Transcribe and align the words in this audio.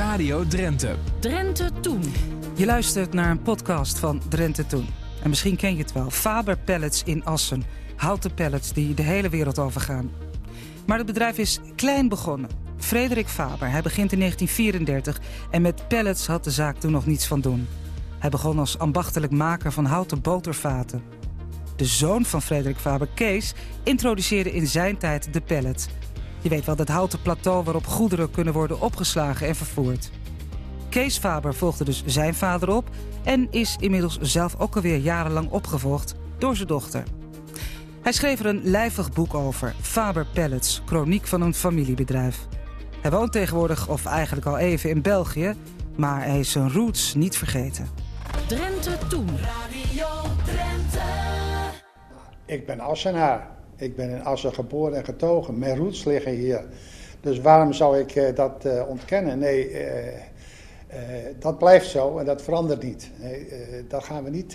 Radio 0.00 0.46
Drenthe. 0.46 0.96
Drenthe 1.18 1.70
Toen. 1.80 2.02
Je 2.56 2.66
luistert 2.66 3.12
naar 3.12 3.30
een 3.30 3.42
podcast 3.42 3.98
van 3.98 4.22
Drenthe 4.28 4.66
Toen. 4.66 4.86
En 5.22 5.28
misschien 5.28 5.56
ken 5.56 5.72
je 5.72 5.82
het 5.82 5.92
wel. 5.92 6.10
Faber 6.10 6.58
Pellets 6.58 7.02
in 7.02 7.24
Assen. 7.24 7.64
Houten 7.96 8.34
pallets 8.34 8.72
die 8.72 8.94
de 8.94 9.02
hele 9.02 9.28
wereld 9.28 9.58
overgaan. 9.58 10.10
Maar 10.86 10.98
het 10.98 11.06
bedrijf 11.06 11.38
is 11.38 11.60
klein 11.76 12.08
begonnen. 12.08 12.50
Frederik 12.76 13.28
Faber, 13.28 13.70
hij 13.70 13.82
begint 13.82 14.12
in 14.12 14.18
1934 14.18 15.20
en 15.50 15.62
met 15.62 15.88
pallets 15.88 16.26
had 16.26 16.44
de 16.44 16.50
zaak 16.50 16.76
toen 16.76 16.92
nog 16.92 17.06
niets 17.06 17.26
van 17.26 17.40
doen. 17.40 17.68
Hij 18.18 18.30
begon 18.30 18.58
als 18.58 18.78
ambachtelijk 18.78 19.32
maker 19.32 19.72
van 19.72 19.84
houten 19.84 20.20
botervaten. 20.20 21.02
De 21.76 21.86
zoon 21.86 22.24
van 22.24 22.42
Frederik 22.42 22.78
Faber, 22.78 23.08
Kees, 23.14 23.54
introduceerde 23.82 24.52
in 24.52 24.66
zijn 24.66 24.98
tijd 24.98 25.32
de 25.32 25.40
pellet. 25.40 25.88
Je 26.40 26.48
weet 26.48 26.64
wel, 26.64 26.76
dat 26.76 26.88
houten 26.88 27.22
plateau 27.22 27.64
waarop 27.64 27.86
goederen 27.86 28.30
kunnen 28.30 28.52
worden 28.52 28.80
opgeslagen 28.80 29.46
en 29.48 29.56
vervoerd. 29.56 30.10
Kees 30.88 31.18
Faber 31.18 31.54
volgde 31.54 31.84
dus 31.84 32.02
zijn 32.06 32.34
vader 32.34 32.70
op 32.70 32.88
en 33.24 33.48
is 33.50 33.76
inmiddels 33.80 34.18
zelf 34.20 34.54
ook 34.58 34.76
alweer 34.76 34.96
jarenlang 34.96 35.50
opgevolgd 35.50 36.14
door 36.38 36.56
zijn 36.56 36.68
dochter. 36.68 37.02
Hij 38.02 38.12
schreef 38.12 38.40
er 38.40 38.46
een 38.46 38.60
lijvig 38.64 39.12
boek 39.12 39.34
over, 39.34 39.74
Faber 39.80 40.26
Pellets, 40.32 40.82
chroniek 40.86 41.26
van 41.26 41.40
een 41.40 41.54
familiebedrijf. 41.54 42.46
Hij 43.00 43.10
woont 43.10 43.32
tegenwoordig, 43.32 43.88
of 43.88 44.06
eigenlijk 44.06 44.46
al 44.46 44.58
even, 44.58 44.90
in 44.90 45.02
België, 45.02 45.54
maar 45.96 46.24
hij 46.24 46.38
is 46.38 46.50
zijn 46.50 46.72
roots 46.72 47.14
niet 47.14 47.36
vergeten. 47.36 47.88
Drenthe 48.46 48.98
Toen. 49.08 49.28
Radio 49.28 50.06
Drenthe. 50.44 51.00
Ik 52.46 52.66
ben 52.66 52.80
Assenaar. 52.80 53.59
Ik 53.80 53.96
ben 53.96 54.10
in 54.10 54.24
Assen 54.24 54.54
geboren 54.54 54.96
en 54.96 55.04
getogen. 55.04 55.58
Mijn 55.58 55.76
roots 55.76 56.04
liggen 56.04 56.32
hier. 56.32 56.64
Dus 57.20 57.40
waarom 57.40 57.72
zou 57.72 57.98
ik 57.98 58.14
eh, 58.14 58.34
dat 58.34 58.64
eh, 58.64 58.88
ontkennen? 58.88 59.38
Nee, 59.38 59.68
eh, 59.68 60.18
dat 61.38 61.58
blijft 61.58 61.90
zo 61.90 62.18
en 62.18 62.24
dat 62.24 62.42
verandert 62.42 62.82
niet. 62.82 63.10
Dat 63.88 64.04
gaan 64.04 64.24
we, 64.24 64.30
niet 64.30 64.52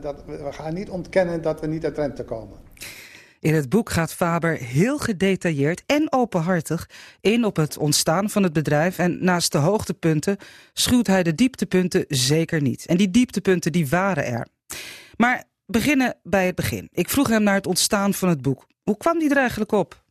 dat, 0.00 0.24
we 0.26 0.52
gaan 0.52 0.74
niet 0.74 0.90
ontkennen 0.90 1.42
dat 1.42 1.60
we 1.60 1.66
niet 1.66 1.84
uit 1.84 1.94
Drenthe 1.94 2.24
komen. 2.24 2.58
In 3.40 3.54
het 3.54 3.68
boek 3.68 3.90
gaat 3.90 4.12
Faber 4.12 4.56
heel 4.56 4.98
gedetailleerd 4.98 5.82
en 5.86 6.12
openhartig 6.12 6.90
in 7.20 7.44
op 7.44 7.56
het 7.56 7.78
ontstaan 7.78 8.30
van 8.30 8.42
het 8.42 8.52
bedrijf. 8.52 8.98
En 8.98 9.24
naast 9.24 9.52
de 9.52 9.58
hoogtepunten 9.58 10.36
schuwt 10.72 11.06
hij 11.06 11.22
de 11.22 11.34
dieptepunten 11.34 12.04
zeker 12.08 12.62
niet. 12.62 12.86
En 12.86 12.96
die 12.96 13.10
dieptepunten 13.10 13.72
die 13.72 13.88
waren 13.88 14.24
er. 14.26 14.46
Maar 15.16 15.44
beginnen 15.70 16.16
bij 16.22 16.46
het 16.46 16.54
begin. 16.54 16.88
Ik 16.92 17.08
vroeg 17.08 17.28
hem 17.28 17.42
naar 17.42 17.54
het 17.54 17.66
ontstaan 17.66 18.14
van 18.14 18.28
het 18.28 18.42
boek. 18.42 18.66
Hoe 18.82 18.96
kwam 18.96 19.18
die 19.18 19.30
er 19.30 19.36
eigenlijk 19.36 19.72
op? 19.72 20.02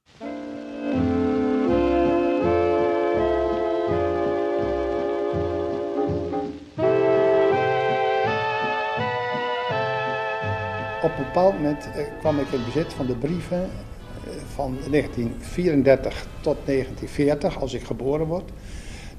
Op 11.02 11.18
een 11.18 11.24
bepaald 11.26 11.54
moment 11.54 11.90
eh, 11.96 12.06
kwam 12.20 12.40
ik 12.40 12.52
in 12.52 12.66
bezit 12.66 12.94
van 12.94 13.06
de 13.06 13.16
brieven 13.16 13.62
eh, 13.62 14.32
van 14.54 14.78
1934 14.90 16.28
tot 16.42 16.58
1940, 16.66 17.60
als 17.60 17.74
ik 17.74 17.84
geboren 17.84 18.26
word, 18.26 18.52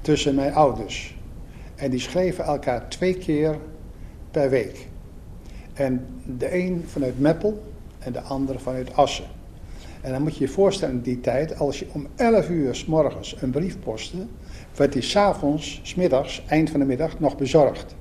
tussen 0.01 0.35
mijn 0.35 0.53
ouders. 0.53 1.15
En 1.75 1.89
die 1.89 1.99
schreven 1.99 2.43
elkaar 2.43 2.89
twee 2.89 3.17
keer 3.17 3.57
per 4.31 4.49
week. 4.49 4.89
En 5.81 6.05
de 6.37 6.55
een 6.55 6.83
vanuit 6.87 7.19
Meppel 7.19 7.63
en 7.99 8.13
de 8.13 8.21
andere 8.21 8.59
vanuit 8.59 8.95
Assen. 8.95 9.25
En 10.01 10.11
dan 10.11 10.21
moet 10.21 10.37
je 10.37 10.45
je 10.45 10.51
voorstellen 10.51 10.95
in 10.95 11.01
die 11.01 11.19
tijd, 11.19 11.59
als 11.59 11.79
je 11.79 11.85
om 11.91 12.07
11 12.15 12.49
uur 12.49 12.75
s 12.75 12.85
morgens 12.85 13.35
een 13.41 13.49
brief 13.49 13.79
postte, 13.79 14.17
werd 14.75 14.93
die 14.93 15.01
s'avonds, 15.01 15.79
smiddags, 15.83 16.43
eind 16.47 16.69
van 16.69 16.79
de 16.79 16.85
middag, 16.85 17.19
nog 17.19 17.37
bezorgd. 17.37 17.95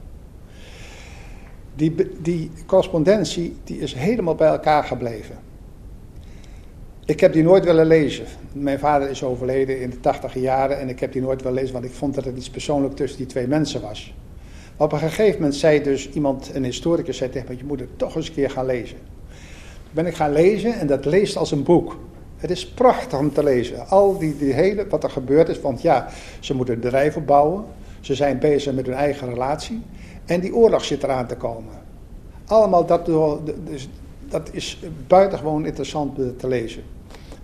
Die, 1.75 1.95
die 2.23 2.51
correspondentie 2.67 3.57
die 3.65 3.79
is 3.79 3.95
helemaal 3.95 4.35
bij 4.35 4.49
elkaar 4.49 4.85
gebleven. 4.85 5.37
Ik 7.05 7.21
heb 7.21 7.33
die 7.33 7.43
nooit 7.43 7.65
willen 7.65 7.87
lezen. 7.87 8.25
Mijn 8.53 8.79
vader 8.79 9.11
is 9.11 9.23
overleden 9.23 9.81
in 9.81 9.91
de 9.91 10.01
tachtige 10.01 10.41
jaren 10.41 10.79
en 10.79 10.89
ik 10.89 11.01
heb 11.01 11.13
die 11.13 11.23
nooit 11.23 11.43
willen 11.43 11.59
lezen, 11.59 11.73
want 11.73 11.85
ik 11.85 11.93
vond 11.93 12.15
dat 12.15 12.25
het 12.25 12.37
iets 12.37 12.51
persoonlijk 12.51 12.97
tussen 12.97 13.19
die 13.19 13.27
twee 13.27 13.47
mensen 13.47 13.81
was. 13.81 14.15
Op 14.81 14.93
een 14.93 14.99
gegeven 14.99 15.35
moment 15.35 15.55
zei 15.55 15.83
dus 15.83 16.11
iemand, 16.11 16.51
een 16.55 16.65
historicus, 16.65 17.17
zei 17.17 17.31
tegen 17.31 17.49
me, 17.49 17.57
je 17.57 17.65
moet 17.65 17.81
het 17.81 17.99
toch 17.99 18.17
eens 18.17 18.29
een 18.29 18.35
keer 18.35 18.51
gaan 18.51 18.67
lezen. 18.67 18.97
Ben 19.91 20.07
ik 20.07 20.15
gaan 20.15 20.33
lezen 20.33 20.75
en 20.75 20.87
dat 20.87 21.05
leest 21.05 21.37
als 21.37 21.51
een 21.51 21.63
boek. 21.63 21.99
Het 22.37 22.51
is 22.51 22.69
prachtig 22.69 23.19
om 23.19 23.33
te 23.33 23.43
lezen. 23.43 23.89
Al 23.89 24.19
die, 24.19 24.37
die 24.37 24.53
hele, 24.53 24.87
wat 24.87 25.05
er 25.05 25.11
gebeurd 25.11 25.49
is, 25.49 25.61
want 25.61 25.83
ja, 25.83 26.09
ze 26.41 26.55
moeten 26.55 26.75
een 26.75 26.81
bedrijf 26.81 27.17
opbouwen. 27.17 27.65
Ze 28.01 28.15
zijn 28.15 28.39
bezig 28.39 28.75
met 28.75 28.87
hun 28.87 28.95
eigen 28.95 29.29
relatie. 29.29 29.83
En 30.27 30.41
die 30.41 30.55
oorlog 30.55 30.85
zit 30.85 31.03
eraan 31.03 31.27
te 31.27 31.37
komen. 31.37 31.75
Allemaal 32.47 32.87
dat, 32.87 33.07
dus, 33.07 33.89
dat 34.29 34.49
is 34.53 34.83
buitengewoon 35.07 35.67
interessant 35.67 36.39
te 36.39 36.49
lezen. 36.49 36.83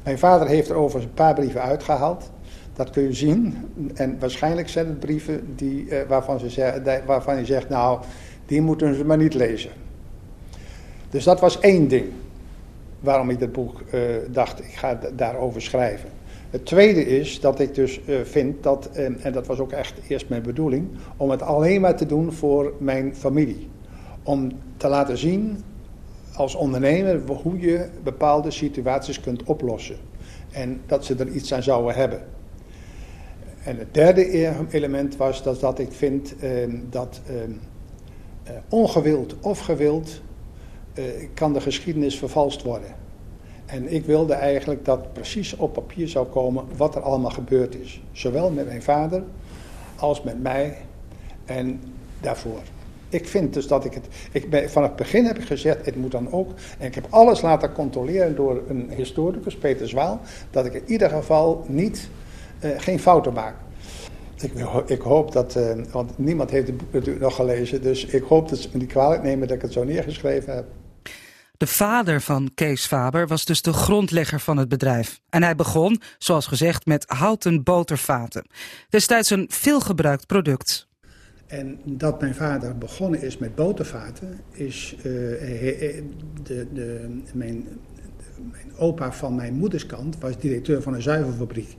Mijn 0.03 0.19
vader 0.19 0.49
heeft 0.49 0.69
er 0.69 0.77
overigens 0.77 1.05
een 1.05 1.15
paar 1.15 1.35
brieven 1.35 1.63
uitgehaald. 1.63 2.31
Dat 2.77 2.91
kun 2.91 3.03
je 3.03 3.13
zien. 3.13 3.57
En 3.95 4.19
waarschijnlijk 4.19 4.69
zijn 4.69 4.87
het 4.87 5.01
brieven 5.01 5.57
die, 5.57 5.89
eh, 5.89 6.09
waarvan, 6.09 6.41
ze 6.41 7.03
waarvan 7.07 7.35
hij 7.35 7.45
zegt, 7.45 7.69
nou, 7.69 8.01
die 8.47 8.61
moeten 8.61 8.95
ze 8.95 9.05
maar 9.05 9.17
niet 9.17 9.35
lezen. 9.35 9.71
Dus 11.11 11.25
dat 11.25 11.41
was 11.41 11.61
één 11.61 11.89
ding 11.89 12.07
waarom 13.01 13.31
ik 13.31 13.39
dit 13.39 13.53
boek 13.53 13.81
eh, 13.81 14.01
dacht, 14.31 14.59
ik 14.59 14.75
ga 14.75 14.99
daarover 15.17 15.63
schrijven. 15.63 16.09
Het 16.51 16.67
tweede 16.67 17.07
is 17.07 17.41
dat 17.41 17.61
ik 17.61 17.75
dus 17.75 18.05
eh, 18.05 18.17
vind 18.23 18.63
dat, 18.63 18.91
eh, 18.93 19.25
en 19.25 19.33
dat 19.33 19.47
was 19.47 19.59
ook 19.59 19.73
echt 19.73 19.95
eerst 20.09 20.29
mijn 20.29 20.43
bedoeling, 20.43 20.89
om 21.17 21.31
het 21.31 21.43
alleen 21.43 21.81
maar 21.81 21.97
te 21.97 22.07
doen 22.07 22.33
voor 22.33 22.73
mijn 22.79 23.15
familie. 23.15 23.69
Om 24.23 24.51
te 24.77 24.89
laten 24.89 25.19
zien 25.19 25.63
als 26.35 26.55
ondernemer 26.55 27.21
hoe 27.43 27.61
je 27.61 27.89
bepaalde 28.03 28.51
situaties 28.51 29.21
kunt 29.21 29.43
oplossen. 29.43 29.97
En 30.51 30.81
dat 30.87 31.05
ze 31.05 31.15
er 31.15 31.29
iets 31.29 31.55
aan 31.55 31.63
zouden 31.63 31.95
hebben. 31.95 32.21
En 33.67 33.79
het 33.79 33.95
derde 33.95 34.37
e- 34.37 34.53
element 34.71 35.17
was 35.17 35.43
dat, 35.43 35.61
dat 35.61 35.79
ik 35.79 35.93
vind 35.93 36.37
eh, 36.39 36.51
dat 36.91 37.21
eh, 37.27 37.43
eh, 37.43 37.51
ongewild 38.69 39.35
of 39.41 39.59
gewild 39.59 40.21
eh, 40.95 41.05
kan 41.35 41.53
de 41.53 41.61
geschiedenis 41.61 42.19
vervalst 42.19 42.63
worden. 42.63 42.95
En 43.67 43.93
ik 43.93 44.05
wilde 44.05 44.35
eigenlijk 44.35 44.85
dat 44.85 45.13
precies 45.13 45.57
op 45.57 45.73
papier 45.73 46.09
zou 46.09 46.27
komen 46.27 46.65
wat 46.77 46.95
er 46.95 47.03
allemaal 47.03 47.31
gebeurd 47.31 47.75
is. 47.75 48.03
Zowel 48.13 48.51
met 48.51 48.67
mijn 48.67 48.83
vader 48.83 49.23
als 49.97 50.23
met 50.23 50.43
mij 50.43 50.77
en 51.45 51.81
daarvoor. 52.21 52.61
Ik 53.09 53.29
vind 53.29 53.55
dus 53.55 53.67
dat 53.67 53.85
ik 53.85 53.95
het. 53.95 54.07
Ik 54.33 54.69
vanaf 54.71 54.89
het 54.89 54.97
begin 54.97 55.25
heb 55.25 55.39
ik 55.39 55.45
gezegd, 55.45 55.87
het 55.87 55.97
moet 55.97 56.11
dan 56.11 56.33
ook. 56.33 56.51
En 56.79 56.87
ik 56.87 56.95
heb 56.95 57.07
alles 57.11 57.41
laten 57.41 57.73
controleren 57.73 58.37
door 58.37 58.63
een 58.69 58.91
historicus, 58.91 59.57
Peter 59.57 59.89
Zwaal. 59.89 60.21
Dat 60.51 60.67
ik 60.67 60.75
in 60.75 60.83
ieder 60.87 61.11
geval 61.11 61.65
niet, 61.69 62.09
geen 62.61 63.01
fouten 63.01 63.33
maak. 63.33 63.55
Ik, 64.41 64.53
ik 64.87 65.01
hoop 65.01 65.33
dat, 65.33 65.57
eh, 65.57 65.75
want 65.91 66.19
niemand 66.19 66.51
heeft 66.51 66.67
het 66.67 66.77
boek 66.77 66.93
natuurlijk 66.93 67.25
nog 67.25 67.35
gelezen. 67.35 67.83
Dus 67.83 68.05
ik 68.05 68.23
hoop 68.23 68.49
dat 68.49 68.59
ze 68.59 68.69
me 68.73 68.79
niet 68.79 68.89
kwalijk 68.89 69.23
nemen 69.23 69.49
dat 69.49 69.57
ik 69.57 69.63
het 69.63 69.73
zo 69.73 69.85
neergeschreven 69.85 70.55
heb. 70.55 70.67
De 71.57 71.67
vader 71.67 72.21
van 72.21 72.51
Kees 72.55 72.87
Faber 72.87 73.27
was 73.27 73.45
dus 73.45 73.63
de 73.63 73.73
grondlegger 73.73 74.41
van 74.41 74.57
het 74.57 74.69
bedrijf. 74.69 75.21
En 75.29 75.43
hij 75.43 75.55
begon, 75.55 76.01
zoals 76.19 76.47
gezegd, 76.47 76.87
met 76.87 77.05
houten 77.07 77.63
botervaten. 77.63 78.47
Destijds 78.89 79.31
een 79.31 79.47
veelgebruikt 79.51 80.27
product. 80.27 80.89
En 81.47 81.81
dat 81.85 82.21
mijn 82.21 82.35
vader 82.35 82.79
begonnen 82.79 83.23
is 83.23 83.39
met 83.39 83.55
botervaten, 83.55 84.41
is 84.53 84.95
eh, 84.99 85.03
de, 85.03 86.67
de, 86.73 87.09
mijn, 87.33 87.67
mijn 88.53 88.77
opa 88.77 89.13
van 89.13 89.35
mijn 89.35 89.55
moederskant 89.55 90.19
was 90.19 90.39
directeur 90.39 90.83
van 90.83 90.95
een 90.95 91.03
zuivelfabriek. 91.03 91.77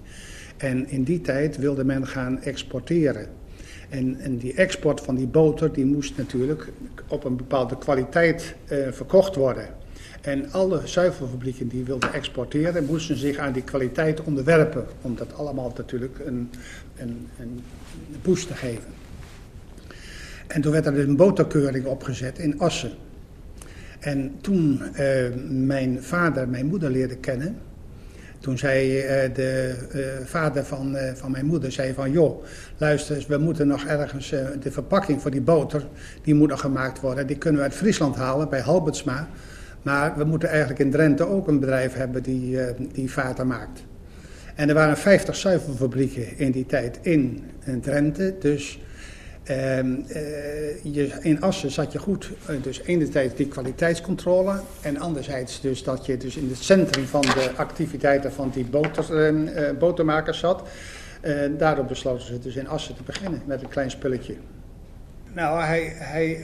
En 0.58 0.90
in 0.90 1.04
die 1.04 1.22
tijd 1.22 1.58
wilde 1.58 1.84
men 1.84 2.08
gaan 2.08 2.42
exporteren. 2.42 3.28
En, 3.90 4.20
en 4.20 4.38
die 4.38 4.54
export 4.54 5.02
van 5.02 5.16
die 5.16 5.28
boter 5.28 5.74
die 5.74 5.86
moest 5.86 6.18
natuurlijk 6.18 6.72
op 7.08 7.24
een 7.24 7.36
bepaalde 7.36 7.78
kwaliteit 7.78 8.56
eh, 8.66 8.78
verkocht 8.92 9.36
worden. 9.36 9.66
En 10.22 10.52
alle 10.52 10.82
zuivelfabrieken 10.84 11.68
die 11.68 11.84
wilden 11.84 12.14
exporteren, 12.14 12.86
moesten 12.86 13.18
zich 13.18 13.38
aan 13.38 13.54
die 13.54 13.64
kwaliteit 13.64 14.22
onderwerpen. 14.22 14.86
Om 15.02 15.16
dat 15.16 15.34
allemaal 15.34 15.74
natuurlijk 15.78 16.20
een, 16.26 16.50
een, 16.98 17.28
een 17.40 17.64
boost 18.22 18.48
te 18.48 18.54
geven. 18.54 18.90
En 20.48 20.62
toen 20.62 20.72
werd 20.72 20.86
er 20.86 20.94
dus 20.94 21.06
een 21.06 21.16
boterkeuring 21.16 21.86
opgezet 21.86 22.40
in 22.40 22.60
Assen. 22.60 22.92
En 24.00 24.36
toen 24.42 24.82
eh, 24.94 25.26
mijn 25.50 26.04
vader 26.04 26.50
mijn 26.50 26.66
moeder 26.66 26.90
leerde 26.90 27.18
kennen, 27.18 27.58
toen 28.40 28.58
zei 28.58 29.00
eh, 29.00 29.34
de 29.34 29.76
eh, 29.92 30.00
vader 30.26 30.66
van, 30.66 30.96
eh, 30.96 31.14
van 31.14 31.32
mijn 31.32 31.46
moeder, 31.46 31.72
zei 31.72 31.94
van 31.94 32.12
joh, 32.12 32.44
luister 32.78 33.26
we 33.28 33.38
moeten 33.38 33.68
nog 33.68 33.86
ergens, 33.86 34.30
de 34.60 34.72
verpakking 34.72 35.22
voor 35.22 35.32
die 35.32 35.42
boter, 35.42 35.88
die 36.24 36.36
moet 36.36 36.50
nog 36.50 36.60
gemaakt 36.60 37.00
worden. 37.00 37.28
Die 37.28 37.38
kunnen 37.38 37.60
we 37.60 37.68
uit 37.68 37.76
Friesland 37.76 38.16
halen, 38.16 38.50
bij 38.50 38.62
Halbertsma. 38.62 39.28
Maar 39.82 40.18
we 40.18 40.24
moeten 40.24 40.50
eigenlijk 40.50 40.80
in 40.80 40.92
Drenthe 40.92 41.28
ook 41.28 41.48
een 41.48 41.60
bedrijf 41.60 41.94
hebben 41.94 42.24
die, 42.24 42.60
die 42.92 43.12
vaten 43.12 43.48
maakt. 43.48 43.84
En 44.56 44.70
er 44.70 44.76
waren 44.76 44.98
50 44.98 45.36
zuivelfabrieken 45.36 46.38
in 46.38 46.52
die 46.52 46.66
tijd 46.66 47.00
in, 47.02 47.44
in 47.66 47.82
Drenthe. 47.82 48.36
Dus 48.40 48.80
ehm, 49.48 50.02
eh, 50.08 50.84
je, 50.84 51.18
in 51.22 51.42
Assen 51.42 51.72
zat 51.72 51.92
je 51.92 52.00
goed, 52.00 52.32
eh, 52.46 52.56
dus 52.62 52.82
enerzijds 52.82 53.36
die 53.36 53.48
kwaliteitscontrole 53.48 54.62
en 54.82 54.98
anderzijds 54.98 55.62
dus 55.62 55.84
dat 55.84 56.06
je 56.06 56.18
dus 56.18 56.38
in 56.38 56.50
het 56.50 56.64
centrum 56.64 57.06
van 57.06 57.22
de 57.22 57.52
activiteiten 57.56 58.34
van 58.34 58.50
die 58.50 58.66
boter, 58.66 59.28
eh, 59.28 59.78
botermakers 59.78 60.40
zat. 60.40 60.64
Daardoor 61.58 61.86
besloten 61.86 62.26
ze 62.26 62.40
dus 62.40 62.56
in 62.56 62.68
Assen 62.68 62.96
te 62.96 63.04
beginnen 63.04 63.42
met 63.46 63.62
een 63.62 63.68
klein 63.68 63.92
spulletje. 63.92 64.36
Nou, 65.34 65.62
hij, 65.64 65.94
hij 65.96 66.40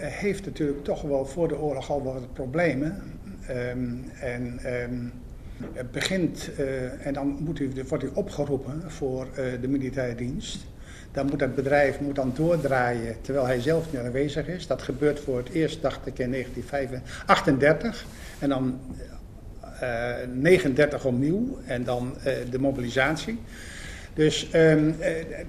heeft 0.00 0.44
natuurlijk 0.44 0.84
toch 0.84 1.02
wel 1.02 1.26
voor 1.26 1.48
de 1.48 1.58
oorlog 1.58 1.90
al 1.90 2.02
wat 2.02 2.32
problemen. 2.32 3.02
Ehm, 3.46 3.94
en 4.20 4.58
ehm, 4.62 4.94
het 5.72 5.90
begint, 5.90 6.50
en 7.02 7.14
dan 7.14 7.36
moet 7.40 7.60
wordt 7.88 8.04
hij 8.04 8.12
opgeroepen 8.14 8.82
voor 8.86 9.26
de 9.60 9.68
militaire 9.68 10.14
dienst. 10.14 10.66
Dan 11.16 11.26
moet 11.26 11.40
het 11.40 11.54
bedrijf 11.54 12.00
moet 12.00 12.14
dan 12.14 12.32
doordraaien 12.34 13.16
terwijl 13.20 13.46
hij 13.46 13.60
zelf 13.60 13.92
niet 13.92 14.00
aanwezig 14.00 14.46
is. 14.46 14.66
Dat 14.66 14.82
gebeurt 14.82 15.20
voor 15.20 15.38
het 15.38 15.48
eerst, 15.48 15.82
dacht 15.82 16.06
ik, 16.06 16.18
in 16.18 16.30
1938. 16.30 18.04
En 18.38 18.48
dan 18.48 18.80
eh 19.80 20.14
39 20.32 21.04
opnieuw 21.04 21.58
en 21.66 21.84
dan 21.84 22.16
eh, 22.24 22.34
de 22.50 22.58
mobilisatie. 22.58 23.38
Dus 24.16 24.50
ehm, 24.50 24.90
eh, 24.98 25.20
eh, 25.20 25.40
eh, 25.40 25.46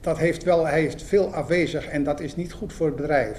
dat 0.00 0.18
heeft 0.18 0.42
wel, 0.42 0.66
hij 0.66 0.80
heeft 0.80 1.02
veel 1.02 1.34
afwezig 1.34 1.86
en 1.86 2.04
dat 2.04 2.20
is 2.20 2.36
niet 2.36 2.52
goed 2.52 2.72
voor 2.72 2.86
het 2.86 2.96
bedrijf. 2.96 3.38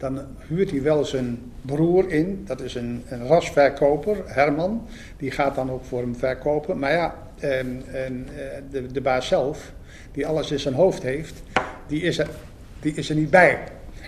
Dan 0.00 0.20
huurt 0.48 0.70
hij 0.70 0.82
wel 0.82 1.04
zijn 1.04 1.52
broer 1.60 2.10
in, 2.10 2.42
dat 2.46 2.60
is 2.60 2.74
een, 2.74 3.02
een 3.08 3.26
rasverkoper, 3.26 4.16
Herman. 4.24 4.86
Die 5.16 5.30
gaat 5.30 5.54
dan 5.54 5.70
ook 5.70 5.84
voor 5.84 6.00
hem 6.00 6.16
verkopen. 6.16 6.78
Maar 6.78 6.92
ja, 6.92 7.14
ehm, 7.38 7.66
en, 7.92 8.26
eh, 8.36 8.62
de, 8.70 8.92
de 8.92 9.00
baas 9.00 9.26
zelf, 9.26 9.72
die 10.12 10.26
alles 10.26 10.50
in 10.50 10.58
zijn 10.58 10.74
hoofd 10.74 11.02
heeft, 11.02 11.42
die 11.86 12.02
is 12.02 12.18
er, 12.18 12.28
die 12.80 12.94
is 12.94 13.10
er 13.10 13.16
niet 13.16 13.30
bij. 13.30 13.58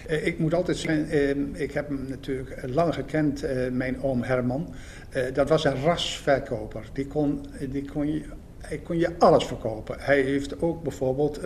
Eh, 0.07 0.27
ik 0.27 0.39
moet 0.39 0.55
altijd 0.55 0.77
zeggen, 0.77 1.09
eh, 1.09 1.63
ik 1.63 1.73
heb 1.73 1.89
hem 1.89 2.07
natuurlijk 2.09 2.63
lang 2.75 2.95
gekend, 2.95 3.43
eh, 3.43 3.71
mijn 3.71 4.03
oom 4.03 4.23
Herman. 4.23 4.75
Dat 5.33 5.49
was 5.49 5.65
een 5.65 5.83
rasverkoper. 5.83 6.85
Die 6.93 7.07
kon, 7.07 7.45
die 7.71 7.85
kon, 8.83 8.99
je, 8.99 9.11
alles 9.19 9.45
verkopen. 9.45 9.97
Hij 9.99 10.21
heeft 10.21 10.63
ook 10.63 10.83
bijvoorbeeld 10.83 11.41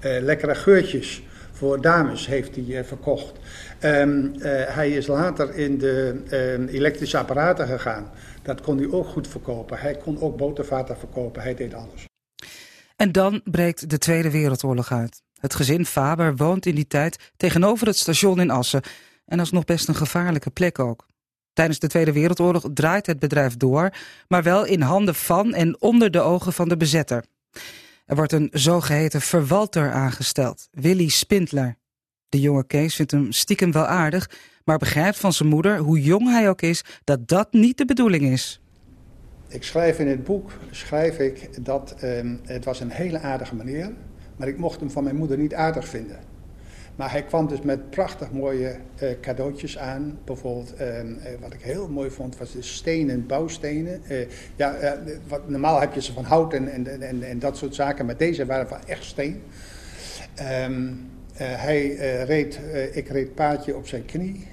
lekkere 0.00 0.54
geurtjes 0.54 1.22
voor 1.56 1.80
dames 1.80 2.26
heeft 2.26 2.56
hij, 2.56 2.78
eh, 2.78 2.84
verkocht. 2.84 3.32
Ehm, 3.78 4.26
eh, 4.34 4.74
hij 4.74 4.90
is 4.90 5.06
later 5.06 5.54
in 5.54 5.78
de 5.78 6.22
ehm, 6.30 6.66
elektrische 6.66 7.18
apparaten 7.18 7.66
gegaan. 7.66 8.10
Dat 8.42 8.60
kon 8.60 8.78
hij 8.78 8.90
ook 8.90 9.06
goed 9.06 9.28
verkopen. 9.28 9.78
Hij 9.78 9.96
kon 9.96 10.20
ook 10.20 10.36
botervaten 10.36 10.98
verkopen. 10.98 11.42
Hij 11.42 11.54
deed 11.54 11.74
alles. 11.74 12.04
En 12.96 13.12
dan 13.12 13.40
breekt 13.44 13.90
de 13.90 13.98
Tweede 13.98 14.30
Wereldoorlog 14.30 14.92
uit. 14.92 15.22
Het 15.40 15.54
gezin 15.54 15.86
Faber 15.86 16.36
woont 16.36 16.66
in 16.66 16.74
die 16.74 16.86
tijd 16.86 17.32
tegenover 17.36 17.86
het 17.86 17.96
station 17.96 18.40
in 18.40 18.50
Assen. 18.50 18.82
En 19.26 19.36
dat 19.36 19.46
is 19.46 19.52
nog 19.52 19.64
best 19.64 19.88
een 19.88 19.94
gevaarlijke 19.94 20.50
plek 20.50 20.78
ook. 20.78 21.06
Tijdens 21.52 21.78
de 21.78 21.86
Tweede 21.86 22.12
Wereldoorlog 22.12 22.64
draait 22.74 23.06
het 23.06 23.18
bedrijf 23.18 23.56
door, 23.56 23.90
maar 24.28 24.42
wel 24.42 24.64
in 24.64 24.80
handen 24.80 25.14
van 25.14 25.54
en 25.54 25.80
onder 25.80 26.10
de 26.10 26.20
ogen 26.20 26.52
van 26.52 26.68
de 26.68 26.76
bezetter. 26.76 27.24
Er 28.06 28.16
wordt 28.16 28.32
een 28.32 28.48
zogeheten 28.52 29.20
verwalter 29.20 29.92
aangesteld, 29.92 30.68
Willy 30.70 31.08
Spindler. 31.08 31.76
De 32.28 32.40
jonge 32.40 32.66
Kees 32.66 32.94
vindt 32.94 33.10
hem 33.12 33.32
stiekem 33.32 33.72
wel 33.72 33.86
aardig, 33.86 34.30
maar 34.64 34.78
begrijpt 34.78 35.18
van 35.18 35.32
zijn 35.32 35.48
moeder, 35.48 35.78
hoe 35.78 36.02
jong 36.02 36.30
hij 36.30 36.48
ook 36.48 36.62
is, 36.62 36.84
dat 37.04 37.28
dat 37.28 37.52
niet 37.52 37.78
de 37.78 37.84
bedoeling 37.84 38.24
is. 38.24 38.60
Ik 39.48 39.62
schrijf 39.62 39.98
in 39.98 40.08
het 40.08 40.24
boek 40.24 40.50
schrijf 40.70 41.18
ik 41.18 41.64
dat 41.64 41.94
ehm, 41.98 42.36
het 42.42 42.64
was 42.64 42.80
een 42.80 42.90
hele 42.90 43.18
aardige 43.18 43.54
meneer, 43.54 43.92
maar 44.36 44.48
ik 44.48 44.58
mocht 44.58 44.80
hem 44.80 44.90
van 44.90 45.04
mijn 45.04 45.16
moeder 45.16 45.38
niet 45.38 45.54
aardig 45.54 45.88
vinden. 45.88 46.18
Maar 46.96 47.10
hij 47.10 47.22
kwam 47.22 47.48
dus 47.48 47.60
met 47.60 47.90
prachtig 47.90 48.30
mooie 48.30 48.76
eh, 48.96 49.08
cadeautjes 49.20 49.78
aan. 49.78 50.18
Bijvoorbeeld, 50.24 50.74
ehm, 50.74 51.14
eh, 51.22 51.32
wat 51.40 51.52
ik 51.52 51.60
heel 51.60 51.88
mooi 51.88 52.10
vond, 52.10 52.38
was 52.38 52.52
de 52.52 52.62
stenen, 52.62 53.26
bouwstenen. 53.26 54.00
Eh, 54.08 54.26
ja, 54.56 54.98
wat, 55.28 55.48
normaal 55.48 55.80
heb 55.80 55.94
je 55.94 56.02
ze 56.02 56.12
van 56.12 56.24
hout 56.24 56.52
en, 56.52 56.72
en, 56.72 57.02
en, 57.02 57.22
en 57.22 57.38
dat 57.38 57.56
soort 57.56 57.74
zaken, 57.74 58.06
maar 58.06 58.16
deze 58.16 58.46
waren 58.46 58.68
van 58.68 58.78
echt 58.86 59.04
steen. 59.04 59.42
Eh, 60.34 60.66
hij 61.36 61.94
reed, 62.24 62.60
ik 62.92 63.08
reed 63.08 63.34
paardje 63.34 63.76
op 63.76 63.86
zijn 63.86 64.04
knie. 64.04 64.46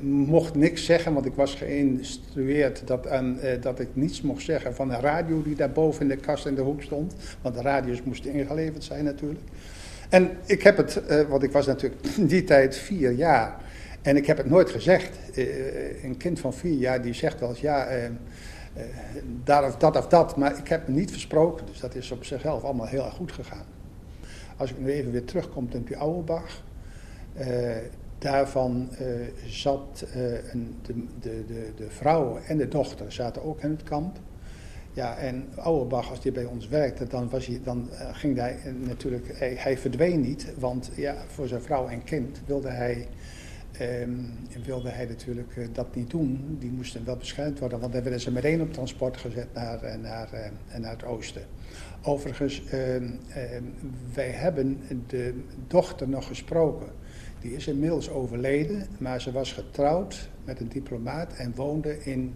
Mocht 0.00 0.54
niks 0.54 0.84
zeggen, 0.84 1.12
want 1.12 1.26
ik 1.26 1.34
was 1.34 1.54
geïnstrueerd 1.54 2.86
dat, 2.86 3.08
dat 3.60 3.80
ik 3.80 3.88
niets 3.92 4.22
mocht 4.22 4.42
zeggen 4.42 4.74
van 4.74 4.90
een 4.90 5.00
radio 5.00 5.42
die 5.42 5.54
daar 5.54 5.72
boven 5.72 6.02
in 6.02 6.08
de 6.08 6.16
kast 6.16 6.46
in 6.46 6.54
de 6.54 6.60
hoek 6.60 6.82
stond. 6.82 7.14
Want 7.42 7.54
de 7.54 7.62
radio's 7.62 8.02
moesten 8.02 8.32
ingeleverd 8.32 8.84
zijn 8.84 9.04
natuurlijk. 9.04 9.44
En 10.08 10.36
ik 10.44 10.62
heb 10.62 10.76
het, 10.76 11.06
eh, 11.06 11.22
want 11.22 11.42
ik 11.42 11.52
was 11.52 11.66
natuurlijk 11.66 12.06
in 12.16 12.26
die 12.26 12.44
tijd 12.44 12.76
vier 12.76 13.10
jaar. 13.10 13.56
En 14.02 14.16
ik 14.16 14.26
heb 14.26 14.36
het 14.36 14.48
nooit 14.48 14.70
gezegd. 14.70 15.18
Eh, 15.34 16.04
een 16.04 16.16
kind 16.16 16.40
van 16.40 16.54
vier 16.54 16.78
jaar 16.78 17.02
die 17.02 17.14
zegt 17.14 17.40
wel 17.40 17.48
eens 17.48 17.60
ja, 17.60 17.86
eh, 17.86 18.10
dat 19.44 19.64
of 19.64 19.76
dat 19.76 19.96
of 19.96 20.06
dat. 20.08 20.36
Maar 20.36 20.58
ik 20.58 20.68
heb 20.68 20.86
het 20.86 20.94
niet 20.94 21.10
versproken. 21.10 21.66
Dus 21.66 21.80
dat 21.80 21.94
is 21.94 22.10
op 22.10 22.24
zichzelf 22.24 22.64
allemaal 22.64 22.86
heel 22.86 23.04
erg 23.04 23.14
goed 23.14 23.32
gegaan. 23.32 23.64
Als 24.56 24.70
ik 24.70 24.78
nu 24.78 24.90
even 24.90 25.12
weer 25.12 25.24
terugkom 25.24 25.68
op 25.72 25.86
die 25.86 25.96
Ouwebach. 25.96 26.62
eh 27.34 27.76
daarvan 28.18 28.88
zat 29.46 30.06
een, 30.52 30.74
de, 30.82 30.94
de, 31.20 31.44
de, 31.46 31.72
de 31.76 31.90
vrouw 31.90 32.38
en 32.46 32.56
de 32.56 32.68
dochter 32.68 33.12
zaten 33.12 33.44
ook 33.44 33.60
in 33.60 33.70
het 33.70 33.82
kamp. 33.82 34.18
Ja, 34.96 35.16
en 35.16 35.48
Auerbach, 35.56 36.10
als 36.10 36.22
hij 36.22 36.32
bij 36.32 36.44
ons 36.44 36.68
werkte, 36.68 37.06
dan, 37.06 37.30
was 37.30 37.46
hij, 37.46 37.60
dan 37.64 37.88
eh, 37.90 38.08
ging 38.12 38.36
hij 38.36 38.58
eh, 38.64 38.72
natuurlijk, 38.86 39.38
hij, 39.58 39.78
verdween 39.78 40.20
niet, 40.20 40.52
want 40.58 40.90
ja, 40.94 41.16
voor 41.26 41.48
zijn 41.48 41.60
vrouw 41.60 41.88
en 41.88 42.04
kind 42.04 42.40
wilde 42.46 42.68
hij, 42.68 43.08
ehm, 43.72 44.10
wilde 44.64 44.88
hij 44.88 45.06
natuurlijk 45.06 45.56
eh, 45.56 45.66
dat 45.72 45.94
niet 45.94 46.10
doen. 46.10 46.56
Die 46.60 46.70
moesten 46.70 47.04
wel 47.04 47.16
beschermd 47.16 47.58
worden, 47.58 47.80
want 47.80 47.92
dan 47.92 48.02
werden 48.02 48.20
ze 48.20 48.32
meteen 48.32 48.60
op 48.60 48.72
transport 48.72 49.16
gezet 49.16 49.48
naar, 49.54 49.98
naar, 50.02 50.52
naar 50.78 50.90
het 50.90 51.04
oosten. 51.04 51.42
Overigens, 52.02 52.64
ehm, 52.64 53.10
ehm, 53.28 53.64
wij 54.14 54.30
hebben 54.30 54.80
de 55.06 55.42
dochter 55.66 56.08
nog 56.08 56.26
gesproken. 56.26 56.88
Die 57.40 57.54
is 57.54 57.66
inmiddels 57.66 58.10
overleden, 58.10 58.86
maar 58.98 59.20
ze 59.20 59.32
was 59.32 59.52
getrouwd 59.52 60.28
met 60.44 60.60
een 60.60 60.68
diplomaat 60.68 61.32
en 61.32 61.52
woonde 61.54 62.04
in 62.04 62.34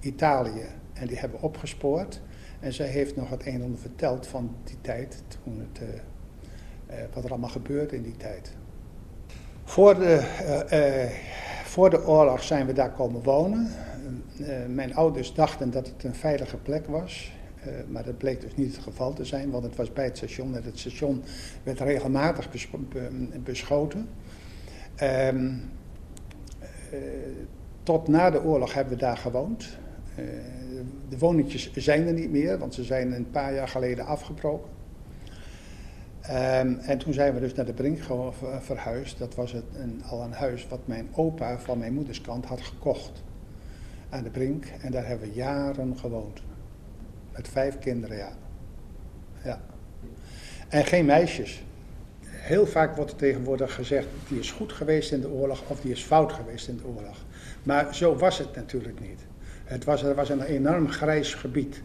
Italië. 0.00 0.80
En 1.02 1.08
die 1.08 1.18
hebben 1.18 1.42
opgespoord. 1.42 2.20
En 2.60 2.72
zij 2.72 2.86
heeft 2.86 3.16
nog 3.16 3.30
het 3.30 3.46
een 3.46 3.54
en 3.54 3.62
ander 3.62 3.78
verteld 3.78 4.26
van 4.26 4.54
die 4.64 4.76
tijd, 4.80 5.22
toen 5.28 5.66
het, 5.70 5.82
eh, 5.82 6.98
eh, 6.98 7.04
wat 7.12 7.24
er 7.24 7.30
allemaal 7.30 7.50
gebeurde 7.50 7.96
in 7.96 8.02
die 8.02 8.16
tijd. 8.16 8.52
Voor 9.64 9.94
de, 9.94 10.14
eh, 10.68 11.10
voor 11.64 11.90
de 11.90 12.06
oorlog 12.06 12.42
zijn 12.42 12.66
we 12.66 12.72
daar 12.72 12.92
komen 12.92 13.22
wonen. 13.22 13.70
Mijn 14.68 14.94
ouders 14.94 15.34
dachten 15.34 15.70
dat 15.70 15.86
het 15.86 16.04
een 16.04 16.14
veilige 16.14 16.56
plek 16.56 16.86
was. 16.86 17.32
Maar 17.88 18.04
dat 18.04 18.18
bleek 18.18 18.40
dus 18.40 18.54
niet 18.54 18.74
het 18.74 18.84
geval 18.84 19.12
te 19.12 19.24
zijn, 19.24 19.50
want 19.50 19.64
het 19.64 19.76
was 19.76 19.92
bij 19.92 20.04
het 20.04 20.16
station. 20.16 20.56
En 20.56 20.62
het 20.64 20.78
station 20.78 21.22
werd 21.62 21.80
regelmatig 21.80 22.50
bes- 22.50 22.70
be- 22.88 23.10
beschoten. 23.44 24.08
Ehm, 24.94 25.50
eh, 26.90 26.98
tot 27.82 28.08
na 28.08 28.30
de 28.30 28.42
oorlog 28.42 28.74
hebben 28.74 28.92
we 28.92 28.98
daar 28.98 29.16
gewoond. 29.16 29.80
Eh, 30.16 30.24
de 31.08 31.18
woningjes 31.18 31.72
zijn 31.72 32.06
er 32.06 32.12
niet 32.12 32.30
meer, 32.30 32.58
want 32.58 32.74
ze 32.74 32.84
zijn 32.84 33.12
een 33.12 33.30
paar 33.30 33.54
jaar 33.54 33.68
geleden 33.68 34.06
afgebroken. 34.06 34.70
Ehm, 36.20 36.74
en 36.78 36.98
toen 36.98 37.12
zijn 37.12 37.34
we 37.34 37.40
dus 37.40 37.54
naar 37.54 37.64
de 37.64 37.72
Brink 37.72 37.98
ver- 37.98 38.62
verhuisd. 38.62 39.18
Dat 39.18 39.34
was 39.34 39.52
het 39.52 39.64
een, 39.74 40.02
al 40.08 40.22
een 40.22 40.32
huis 40.32 40.66
wat 40.68 40.80
mijn 40.84 41.08
opa 41.12 41.58
van 41.58 41.78
mijn 41.78 41.94
moeders 41.94 42.20
kant 42.20 42.44
had 42.44 42.60
gekocht. 42.60 43.22
Aan 44.08 44.22
de 44.22 44.30
Brink. 44.30 44.64
En 44.80 44.90
daar 44.90 45.06
hebben 45.06 45.28
we 45.28 45.34
jaren 45.34 45.98
gewoond. 45.98 46.42
Met 47.32 47.48
vijf 47.48 47.78
kinderen, 47.78 48.16
ja. 48.16 48.32
ja. 49.44 49.60
En 50.68 50.84
geen 50.84 51.04
meisjes. 51.04 51.62
Heel 52.24 52.66
vaak 52.66 52.96
wordt 52.96 53.10
er 53.10 53.16
tegenwoordig 53.16 53.74
gezegd, 53.74 54.06
die 54.28 54.38
is 54.38 54.50
goed 54.50 54.72
geweest 54.72 55.12
in 55.12 55.20
de 55.20 55.30
oorlog 55.30 55.62
of 55.66 55.80
die 55.80 55.92
is 55.92 56.02
fout 56.02 56.32
geweest 56.32 56.68
in 56.68 56.76
de 56.76 56.86
oorlog. 56.86 57.24
Maar 57.62 57.94
zo 57.94 58.16
was 58.16 58.38
het 58.38 58.54
natuurlijk 58.54 59.00
niet. 59.00 59.20
Het 59.72 59.84
was, 59.84 60.02
er 60.02 60.14
was 60.14 60.28
een 60.28 60.42
enorm 60.42 60.90
grijs 60.90 61.34
gebied. 61.34 61.82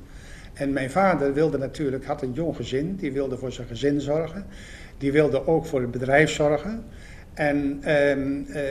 En 0.53 0.73
mijn 0.73 0.91
vader 0.91 1.33
wilde 1.33 1.57
natuurlijk, 1.57 2.05
had 2.05 2.21
een 2.21 2.33
jong 2.33 2.55
gezin, 2.55 2.95
die 2.95 3.11
wilde 3.11 3.37
voor 3.37 3.51
zijn 3.51 3.67
gezin 3.67 4.01
zorgen. 4.01 4.45
Die 4.97 5.11
wilde 5.11 5.47
ook 5.47 5.65
voor 5.65 5.81
het 5.81 5.91
bedrijf 5.91 6.29
zorgen. 6.29 6.83
En 7.33 7.79
ehm, 7.81 8.43
eh, 8.47 8.63